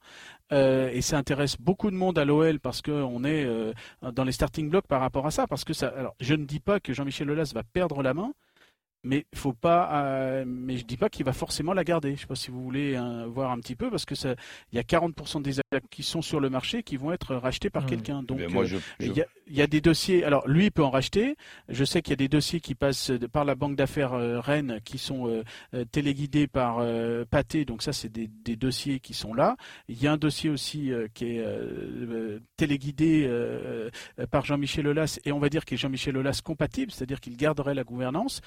euh, 0.53 0.89
et 0.93 1.01
ça 1.01 1.17
intéresse 1.17 1.57
beaucoup 1.59 1.91
de 1.91 1.95
monde 1.95 2.17
à 2.17 2.23
l'OL 2.23 2.59
parce 2.59 2.81
qu'on 2.81 3.23
est 3.25 3.43
euh, 3.43 3.73
dans 4.13 4.23
les 4.23 4.31
starting 4.31 4.69
blocks 4.69 4.87
par 4.87 5.01
rapport 5.01 5.25
à 5.25 5.31
ça, 5.31 5.45
parce 5.45 5.65
que 5.65 5.73
ça. 5.73 5.87
Alors, 5.89 6.15
je 6.21 6.35
ne 6.35 6.45
dis 6.45 6.61
pas 6.61 6.79
que 6.79 6.93
Jean-Michel 6.93 7.29
Aulas 7.29 7.51
va 7.53 7.63
perdre 7.63 8.01
la 8.01 8.13
main, 8.13 8.33
mais 9.03 9.25
faut 9.35 9.53
pas. 9.53 9.89
Euh, 10.05 10.43
mais 10.47 10.77
je 10.77 10.85
dis 10.85 10.97
pas 10.97 11.09
qu'il 11.09 11.25
va 11.25 11.33
forcément 11.33 11.73
la 11.73 11.83
garder. 11.83 12.15
Je 12.15 12.21
sais 12.21 12.27
pas 12.27 12.35
si 12.35 12.51
vous 12.51 12.63
voulez 12.63 12.95
hein, 12.95 13.25
voir 13.27 13.51
un 13.51 13.59
petit 13.59 13.75
peu 13.75 13.89
parce 13.89 14.05
que 14.05 14.15
ça, 14.15 14.35
il 14.71 14.75
y 14.75 14.79
a 14.79 14.83
40% 14.83 15.41
des 15.41 15.59
actions 15.59 15.87
qui 15.89 16.03
sont 16.03 16.21
sur 16.21 16.39
le 16.39 16.49
marché 16.49 16.83
qui 16.83 16.97
vont 16.97 17.11
être 17.11 17.35
rachetés 17.35 17.69
par 17.69 17.83
Mmh. 17.83 17.87
quelqu'un. 17.87 18.23
Donc 18.23 18.37
Ben, 18.39 18.55
euh, 18.55 18.65
je, 18.65 18.77
il 18.99 19.13
y, 19.13 19.21
a, 19.21 19.25
il 19.47 19.55
y 19.55 19.61
a 19.61 19.67
des 19.67 19.81
dossiers. 19.81 20.23
Alors 20.23 20.47
lui 20.47 20.65
il 20.65 20.71
peut 20.71 20.83
en 20.83 20.89
racheter. 20.91 21.35
Je 21.69 21.83
sais 21.83 22.01
qu'il 22.01 22.11
y 22.11 22.13
a 22.13 22.17
des 22.17 22.27
dossiers 22.27 22.59
qui 22.59 22.75
passent 22.75 23.11
par 23.31 23.43
la 23.45 23.55
banque 23.55 23.75
d'affaires 23.75 24.13
euh, 24.13 24.39
Rennes 24.39 24.79
qui 24.85 24.97
sont 24.97 25.27
euh, 25.27 25.43
euh, 25.73 25.83
téléguidés 25.85 26.47
par 26.47 26.77
euh, 26.79 27.25
Pathé. 27.29 27.65
Donc 27.65 27.81
ça 27.81 27.91
c'est 27.93 28.09
des, 28.11 28.27
des 28.27 28.55
dossiers 28.55 28.99
qui 28.99 29.13
sont 29.13 29.33
là. 29.33 29.55
Il 29.89 30.01
y 30.01 30.07
a 30.07 30.11
un 30.11 30.17
dossier 30.17 30.49
aussi 30.49 30.91
euh, 30.91 31.07
qui 31.13 31.25
est 31.25 31.39
euh, 31.39 31.67
euh, 32.09 32.39
téléguidé 32.57 33.25
euh, 33.27 33.89
euh, 34.19 34.27
par 34.27 34.45
Jean-Michel 34.45 34.87
Aulas 34.87 35.19
et 35.25 35.31
on 35.31 35.39
va 35.39 35.49
dire 35.49 35.65
qu'il 35.65 35.75
est 35.75 35.77
Jean-Michel 35.81 36.15
Aulas 36.17 36.41
compatible, 36.43 36.91
c'est-à-dire 36.91 37.19
qu'il 37.19 37.35
garderait 37.35 37.73
la 37.73 37.83
gouvernance. 37.83 38.41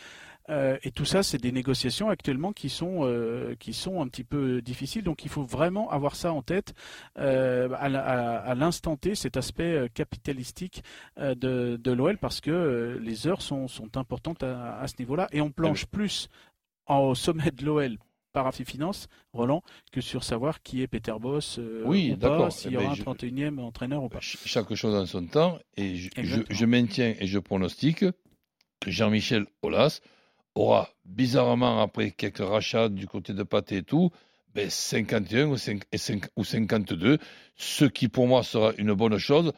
Euh, 0.48 0.78
et 0.84 0.92
tout 0.92 1.04
ça, 1.04 1.22
c'est 1.24 1.38
des 1.38 1.50
négociations 1.50 2.08
actuellement 2.08 2.52
qui 2.52 2.68
sont 2.68 3.00
euh, 3.02 3.54
qui 3.58 3.72
sont 3.72 4.00
un 4.00 4.06
petit 4.06 4.22
peu 4.24 4.62
difficiles. 4.62 5.02
Donc, 5.02 5.24
il 5.24 5.28
faut 5.30 5.42
vraiment 5.44 5.90
avoir 5.90 6.14
ça 6.14 6.32
en 6.32 6.42
tête 6.42 6.72
euh, 7.18 7.68
à, 7.78 7.88
la- 7.88 8.04
à- 8.04 8.36
à 8.50 8.54
l'instant 8.54 8.96
T, 8.96 9.14
cet 9.16 9.36
aspect 9.36 9.88
capitalistique 9.94 10.82
de, 11.18 11.76
de 11.76 11.90
l'OL, 11.92 12.16
parce 12.18 12.40
que 12.40 12.98
les 13.02 13.26
heures 13.26 13.42
sont, 13.42 13.66
sont 13.68 13.96
importantes 13.96 14.42
à, 14.42 14.78
à 14.78 14.86
ce 14.86 14.94
niveau-là. 15.00 15.28
Et 15.32 15.40
on 15.40 15.50
planche 15.50 15.86
plus 15.86 16.28
en- 16.86 17.00
au 17.00 17.14
sommet 17.14 17.50
de 17.50 17.64
l'OL 17.64 17.98
par 18.32 18.46
Afi 18.46 18.64
Finance, 18.64 19.08
Roland, 19.32 19.62
que 19.92 20.00
sur 20.02 20.22
savoir 20.22 20.62
qui 20.62 20.82
est 20.82 20.86
Peter 20.86 21.14
Boss 21.18 21.58
Oui, 21.86 22.12
ou 22.12 22.16
pas, 22.18 22.50
s'il 22.50 22.70
Eh 22.70 22.74
y 22.74 22.76
aura 22.76 22.84
ben, 22.86 22.92
un 22.92 22.94
je- 22.94 23.02
31e 23.02 23.58
entraîneur 23.60 24.02
ou 24.04 24.08
pas. 24.10 24.20
Ch- 24.20 24.38
chaque 24.44 24.72
chose 24.74 24.94
en 24.94 25.06
son 25.06 25.26
temps, 25.26 25.58
et 25.76 25.96
je, 25.96 26.10
je 26.48 26.66
maintiens 26.66 27.14
et 27.18 27.26
je 27.26 27.38
pronostique 27.38 28.00
que 28.00 28.90
Jean-Michel 28.90 29.46
Aulas 29.62 30.00
aura 30.56 30.90
bizarrement, 31.04 31.80
après 31.80 32.10
quelques 32.10 32.38
rachats 32.38 32.88
du 32.88 33.06
côté 33.06 33.32
de 33.32 33.42
Pathé 33.42 33.78
et 33.78 33.82
tout, 33.82 34.10
ben 34.54 34.68
51 34.70 35.48
ou, 35.48 35.56
5 35.56 35.82
et 35.92 35.98
5 35.98 36.24
ou 36.36 36.44
52, 36.44 37.18
ce 37.56 37.84
qui 37.84 38.08
pour 38.08 38.26
moi 38.26 38.42
sera 38.42 38.72
une 38.78 38.94
bonne 38.94 39.18
chose, 39.18 39.52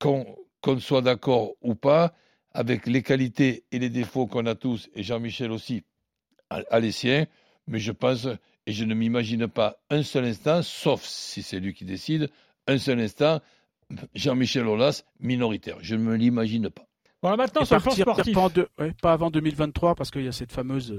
qu'on 0.00 0.36
qu'on 0.62 0.78
soit 0.78 1.02
d'accord 1.02 1.54
ou 1.60 1.74
pas, 1.74 2.14
avec 2.52 2.86
les 2.86 3.02
qualités 3.02 3.64
et 3.72 3.78
les 3.80 3.90
défauts 3.90 4.26
qu'on 4.26 4.46
a 4.46 4.54
tous, 4.54 4.88
et 4.94 5.02
Jean-Michel 5.02 5.50
aussi 5.50 5.82
a, 6.50 6.62
a 6.70 6.78
les 6.78 6.92
siens, 6.92 7.26
mais 7.66 7.80
je 7.80 7.90
pense, 7.90 8.28
et 8.66 8.72
je 8.72 8.84
ne 8.84 8.94
m'imagine 8.94 9.48
pas 9.48 9.80
un 9.90 10.04
seul 10.04 10.24
instant, 10.24 10.62
sauf 10.62 11.02
si 11.02 11.42
c'est 11.42 11.58
lui 11.58 11.74
qui 11.74 11.84
décide, 11.84 12.30
un 12.68 12.78
seul 12.78 13.00
instant, 13.00 13.40
Jean-Michel 14.14 14.66
Aulas 14.66 15.02
minoritaire. 15.20 15.78
Je 15.80 15.96
ne 15.96 16.02
me 16.02 16.16
l'imagine 16.16 16.70
pas. 16.70 16.86
Voilà, 17.22 17.36
maintenant 17.36 17.60
le 17.62 17.66
plan 17.68 17.78
partir 17.80 18.04
sportif. 18.04 18.34
pas, 18.34 18.48
ouais, 18.84 18.92
pas 19.00 19.12
avant 19.12 19.30
2023 19.30 19.94
parce 19.94 20.10
qu'il 20.10 20.24
y 20.24 20.28
a 20.28 20.32
cette 20.32 20.50
fameuse 20.52 20.92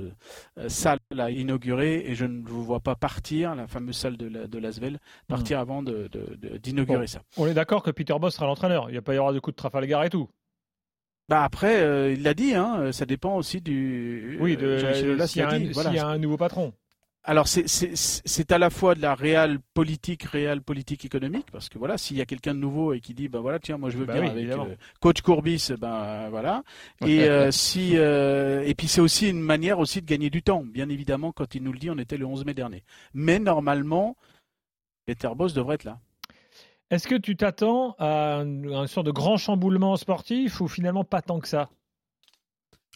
euh, 0.58 0.70
salle 0.70 1.00
à 1.18 1.30
inaugurer 1.30 2.06
et 2.08 2.16
je 2.16 2.26
ne 2.26 2.42
vous 2.48 2.64
vois 2.64 2.80
pas 2.80 2.96
partir, 2.96 3.54
la 3.56 3.68
fameuse 3.68 3.98
salle 3.98 4.16
de, 4.16 4.28
la, 4.28 4.48
de 4.48 4.58
Lasvel, 4.58 5.00
partir 5.28 5.60
avant 5.60 5.84
de- 5.84 6.08
de- 6.12 6.36
de- 6.38 6.58
d'inaugurer 6.58 7.00
Bon. 7.00 7.08
ça. 7.08 7.22
On 7.38 7.46
est 7.46 7.54
d'accord 7.54 7.84
que 7.84 7.92
Peter 7.92 8.16
Boss 8.20 8.36
sera 8.36 8.46
l'entraîneur. 8.46 8.90
Il 8.90 8.94
n'y 8.94 8.98
a 8.98 9.02
pas 9.02 9.14
y 9.14 9.18
aura 9.18 9.34
de 9.34 9.40
coup 9.40 9.52
de 9.52 9.56
Trafalgar 9.58 10.04
et 10.06 10.10
tout. 10.10 10.30
Bah 11.30 11.44
après, 11.44 11.82
euh, 11.82 12.12
il 12.14 12.24
l'a 12.24 12.34
dit, 12.34 12.54
hein, 12.54 12.92
ça 12.92 13.06
dépend 13.06 13.36
aussi 13.38 13.62
du. 13.62 14.38
Oui, 14.42 14.58
de 14.58 14.66
euh, 14.68 15.26
s'il 15.26 15.42
y, 15.42 15.46
a 15.46 15.48
l'a 15.50 15.54
un- 15.56 15.60
dit, 15.60 15.66
s'il 15.66 15.74
voilà. 15.74 15.94
y 15.94 16.00
a 16.00 16.08
un 16.08 16.18
nouveau 16.18 16.36
patron. 16.38 16.74
Alors 17.26 17.48
c'est- 17.48 18.52
à 18.52 18.58
la 18.58 18.70
fois 18.70 18.96
de 18.96 19.02
la 19.02 19.16
réelle 19.16 19.60
politique, 19.74 20.24
réelle 20.24 20.62
politique 20.62 21.06
économique, 21.06 21.48
parce 21.52 21.70
que 21.70 21.78
voilà, 21.78 21.98
s'il 21.98 22.18
y 22.18 22.22
a 22.22 22.26
quelqu'un 22.26 22.54
de 22.54 22.60
nouveau 22.60 22.92
et 22.92 23.00
qui 23.00 23.14
dit, 23.14 23.30
ben 23.30 23.40
voilà, 23.40 23.60
tiens, 23.60 23.78
moi 23.78 23.90
je 23.90 23.98
veux 23.98 24.06
Bah 24.06 24.14
bien 24.14 24.22
oui, 24.24 24.28
avec 24.28 24.50
euh, 24.50 24.76
coach 25.00 25.22
Courbis, 25.22 25.72
ben 25.80 26.30
voilà. 26.30 26.64
Et 27.08 27.22
euh, 27.30 27.50
si 27.52 27.98
euh, 27.98 28.64
et 28.66 28.76
puis 28.76 28.90
c'est 28.90 29.00
aussi 29.00 29.30
une 29.30 29.40
manière 29.40 29.80
aussi 29.80 30.02
de 30.02 30.06
gagner 30.06 30.30
du 30.30 30.44
temps, 30.44 30.64
bien 30.66 30.90
évidemment. 30.90 31.32
Quand 31.32 31.56
il 31.56 31.64
nous 31.64 31.72
le 31.72 31.80
dit, 31.80 31.90
on 31.90 31.98
était 31.98 32.18
le 32.18 32.26
11 32.26 32.44
mai 32.46 32.54
dernier. 32.54 32.84
Mais 33.14 33.40
normalement, 33.40 34.18
Peter 35.06 35.30
Boss 35.36 35.54
devrait 35.54 35.76
être 35.76 35.86
là. 35.86 36.00
Est-ce 36.90 37.08
que 37.08 37.16
tu 37.16 37.38
t'attends 37.38 37.96
à 38.00 38.40
un, 38.42 38.66
un 38.72 38.88
sorte 38.88 39.06
de 39.08 39.12
grand 39.12 39.38
chamboulement 39.38 39.96
sportif 39.96 40.60
ou 40.60 40.68
finalement 40.68 41.06
pas 41.06 41.22
tant 41.22 41.40
que 41.40 41.48
ça? 41.48 41.70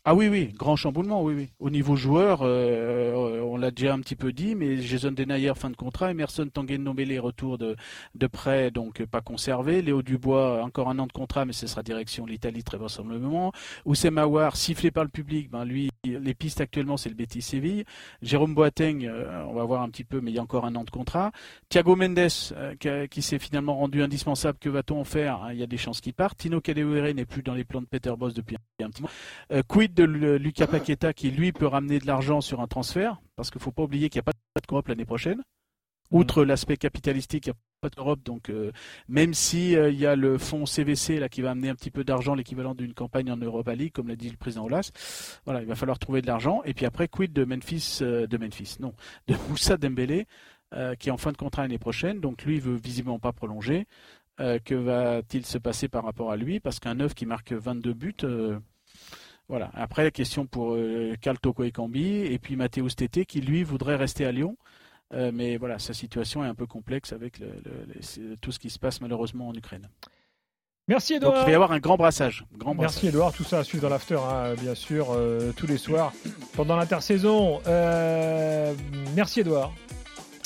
Ah 0.09 0.15
oui, 0.15 0.29
oui, 0.29 0.53
grand 0.57 0.77
chamboulement, 0.77 1.21
oui, 1.21 1.33
oui. 1.35 1.49
Au 1.59 1.69
niveau 1.69 1.97
joueur, 1.97 2.39
euh, 2.41 3.41
on 3.41 3.57
l'a 3.57 3.71
déjà 3.71 3.93
un 3.93 3.99
petit 3.99 4.15
peu 4.15 4.31
dit, 4.31 4.55
mais 4.55 4.77
Jason 4.77 5.11
Denayer, 5.11 5.51
fin 5.53 5.69
de 5.69 5.75
contrat, 5.75 6.11
Emerson 6.11 6.47
Tanguy 6.47 6.79
Nobele, 6.79 7.19
retour 7.19 7.57
de, 7.57 7.75
de 8.15 8.27
prêt, 8.27 8.71
donc 8.71 9.03
pas 9.05 9.19
conservé. 9.19 9.81
Léo 9.81 10.01
Dubois, 10.03 10.63
encore 10.63 10.87
un 10.89 10.97
an 10.99 11.07
de 11.07 11.11
contrat, 11.11 11.43
mais 11.43 11.51
ce 11.51 11.67
sera 11.67 11.83
direction 11.83 12.25
l'Italie 12.25 12.63
très 12.63 12.77
vraisemblablement. 12.77 13.51
Oussem 13.83 14.17
Aouar, 14.17 14.55
sifflé 14.55 14.91
par 14.91 15.03
le 15.03 15.09
public, 15.09 15.49
ben 15.49 15.65
lui, 15.65 15.89
les 16.05 16.33
pistes 16.33 16.61
actuellement, 16.61 16.95
c'est 16.95 17.09
le 17.09 17.15
Betis 17.15 17.41
Séville. 17.41 17.83
Jérôme 18.21 18.55
Boateng, 18.55 19.03
euh, 19.03 19.43
on 19.49 19.55
va 19.55 19.65
voir 19.65 19.81
un 19.81 19.89
petit 19.89 20.05
peu, 20.05 20.21
mais 20.21 20.31
il 20.31 20.35
y 20.35 20.39
a 20.39 20.41
encore 20.41 20.63
un 20.63 20.75
an 20.75 20.85
de 20.85 20.89
contrat. 20.89 21.33
Thiago 21.67 21.97
Mendes, 21.97 22.29
euh, 22.53 23.07
qui, 23.07 23.21
s'est 23.21 23.39
finalement 23.39 23.75
rendu 23.75 24.01
indispensable, 24.01 24.57
que 24.57 24.69
va-t-on 24.69 25.03
faire? 25.03 25.49
Il 25.51 25.59
y 25.59 25.63
a 25.63 25.67
des 25.67 25.75
chances 25.75 25.99
qu'il 25.99 26.13
parte. 26.13 26.37
Tino 26.37 26.61
Kadewere 26.61 27.13
n'est 27.13 27.25
plus 27.25 27.43
dans 27.43 27.55
les 27.55 27.65
plans 27.65 27.81
de 27.81 27.87
Peter 27.87 28.13
Boss 28.17 28.33
depuis 28.33 28.55
un 28.79 28.89
petit 28.89 29.01
moment. 29.01 29.11
Euh, 29.51 29.63
quid 29.67 29.96
de 29.97 30.03
Lu- 30.03 30.37
Lucas 30.39 30.67
Paqueta 30.67 31.11
qui 31.13 31.31
lui 31.31 31.51
peut 31.51 31.67
ramener 31.67 31.99
de 31.99 32.05
l'argent 32.07 32.39
sur 32.41 32.61
un 32.61 32.67
transfert 32.67 33.19
parce 33.35 33.49
qu'il 33.51 33.59
faut 33.61 33.71
pas 33.71 33.83
oublier 33.83 34.09
qu'il 34.09 34.19
n'y 34.19 34.21
a 34.29 34.31
pas 34.31 34.31
de 34.31 34.61
Europe 34.71 34.87
l'année 34.87 35.05
prochaine. 35.05 35.41
Outre 36.09 36.45
l'aspect 36.45 36.77
capitalistique, 36.77 37.47
il 37.47 37.49
n'y 37.49 37.53
a 37.53 37.57
pas 37.81 37.89
d'Europe, 37.89 38.21
donc 38.23 38.49
euh, 38.49 38.71
même 39.09 39.33
si 39.33 39.75
euh, 39.75 39.89
il 39.89 39.99
y 39.99 40.05
a 40.05 40.15
le 40.15 40.37
fonds 40.37 40.65
CVC 40.65 41.19
là 41.19 41.27
qui 41.27 41.41
va 41.41 41.51
amener 41.51 41.67
un 41.67 41.75
petit 41.75 41.91
peu 41.91 42.05
d'argent, 42.05 42.33
l'équivalent 42.33 42.73
d'une 42.75 42.93
campagne 42.93 43.29
en 43.29 43.35
Europa 43.35 43.75
League, 43.75 43.91
comme 43.91 44.07
l'a 44.07 44.15
dit 44.15 44.29
le 44.29 44.37
président 44.37 44.63
Olas, 44.65 44.91
voilà, 45.43 45.61
il 45.61 45.67
va 45.67 45.75
falloir 45.75 45.99
trouver 45.99 46.21
de 46.21 46.27
l'argent. 46.27 46.61
Et 46.63 46.73
puis 46.73 46.85
après, 46.85 47.09
quid 47.09 47.33
de 47.33 47.43
Memphis, 47.43 47.99
euh, 48.01 48.25
de 48.25 48.37
Memphis, 48.37 48.77
non, 48.79 48.93
de 49.27 49.35
Moussa 49.49 49.75
Dembélé, 49.77 50.27
qui 50.99 51.09
est 51.09 51.11
en 51.11 51.17
fin 51.17 51.31
de 51.31 51.37
contrat 51.37 51.61
l'année 51.63 51.77
prochaine, 51.77 52.19
donc 52.19 52.43
lui 52.43 52.55
il 52.55 52.61
veut 52.61 52.75
visiblement 52.75 53.19
pas 53.19 53.31
prolonger. 53.33 53.85
Que 54.37 54.75
va-t-il 54.75 55.45
se 55.45 55.57
passer 55.57 55.87
par 55.87 56.03
rapport 56.03 56.29
à 56.31 56.35
lui? 56.35 56.59
Parce 56.59 56.79
qu'un 56.79 56.95
neuf 56.95 57.13
qui 57.15 57.25
marque 57.25 57.53
22 57.53 57.93
buts, 57.93 58.15
voilà. 59.49 59.69
Après, 59.73 60.03
la 60.03 60.11
question 60.11 60.45
pour 60.45 60.73
euh, 60.75 61.15
Karl 61.21 61.37
Toko 61.39 61.63
Ekambi 61.63 62.17
et 62.25 62.39
puis 62.39 62.55
Mathéus 62.55 62.95
Tété 62.95 63.25
qui, 63.25 63.41
lui, 63.41 63.63
voudrait 63.63 63.95
rester 63.95 64.25
à 64.25 64.31
Lyon. 64.31 64.57
Euh, 65.13 65.31
mais 65.33 65.55
voilà, 65.57 65.79
sa 65.79 65.93
situation 65.93 66.43
est 66.43 66.47
un 66.49 66.55
peu 66.55 66.65
complexe 66.65 67.13
avec 67.13 67.39
le- 67.39 67.47
le- 67.63 67.85
le- 67.93 68.01
c'est- 68.01 68.39
tout 68.41 68.51
ce 68.51 68.59
qui 68.59 68.69
se 68.69 68.77
passe 68.77 68.99
malheureusement 68.99 69.47
en 69.47 69.53
Ukraine. 69.53 69.87
Merci 70.89 71.13
Donc 71.19 71.21
il 71.21 71.27
Edouard. 71.29 71.45
va 71.45 71.51
y 71.51 71.55
avoir 71.55 71.71
un 71.71 71.79
grand 71.79 71.95
brassage. 71.97 72.45
Grand 72.57 72.75
brassage. 72.75 72.95
Merci 73.03 73.07
Edouard, 73.07 73.33
tout 73.33 73.43
ça 73.43 73.59
à 73.59 73.63
suivre 73.63 73.83
dans 73.83 73.89
l'after, 73.89 74.15
hein, 74.19 74.53
bien 74.61 74.75
sûr, 74.75 75.07
euh, 75.11 75.51
tous 75.55 75.67
les 75.67 75.77
soirs 75.77 76.11
pendant 76.55 76.75
l'intersaison. 76.77 77.61
Euh, 77.67 78.73
merci 79.15 79.41
Edouard. 79.41 79.73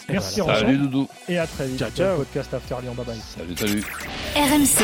Et 0.10 0.14
Merci 0.14 0.42
voilà. 0.42 0.60
Salut 0.60 0.78
Doudou. 0.78 1.08
Et 1.30 1.38
à 1.38 1.46
très 1.48 1.68
vite. 1.68 1.78
Ciao, 1.80 1.90
ciao. 1.92 2.18
podcast 2.18 2.54
After 2.54 2.76
Lyon. 2.82 2.94
Bye 2.96 3.06
bye. 3.06 3.18
Salut, 3.18 3.56
salut. 3.56 3.84
RMC, 4.36 4.84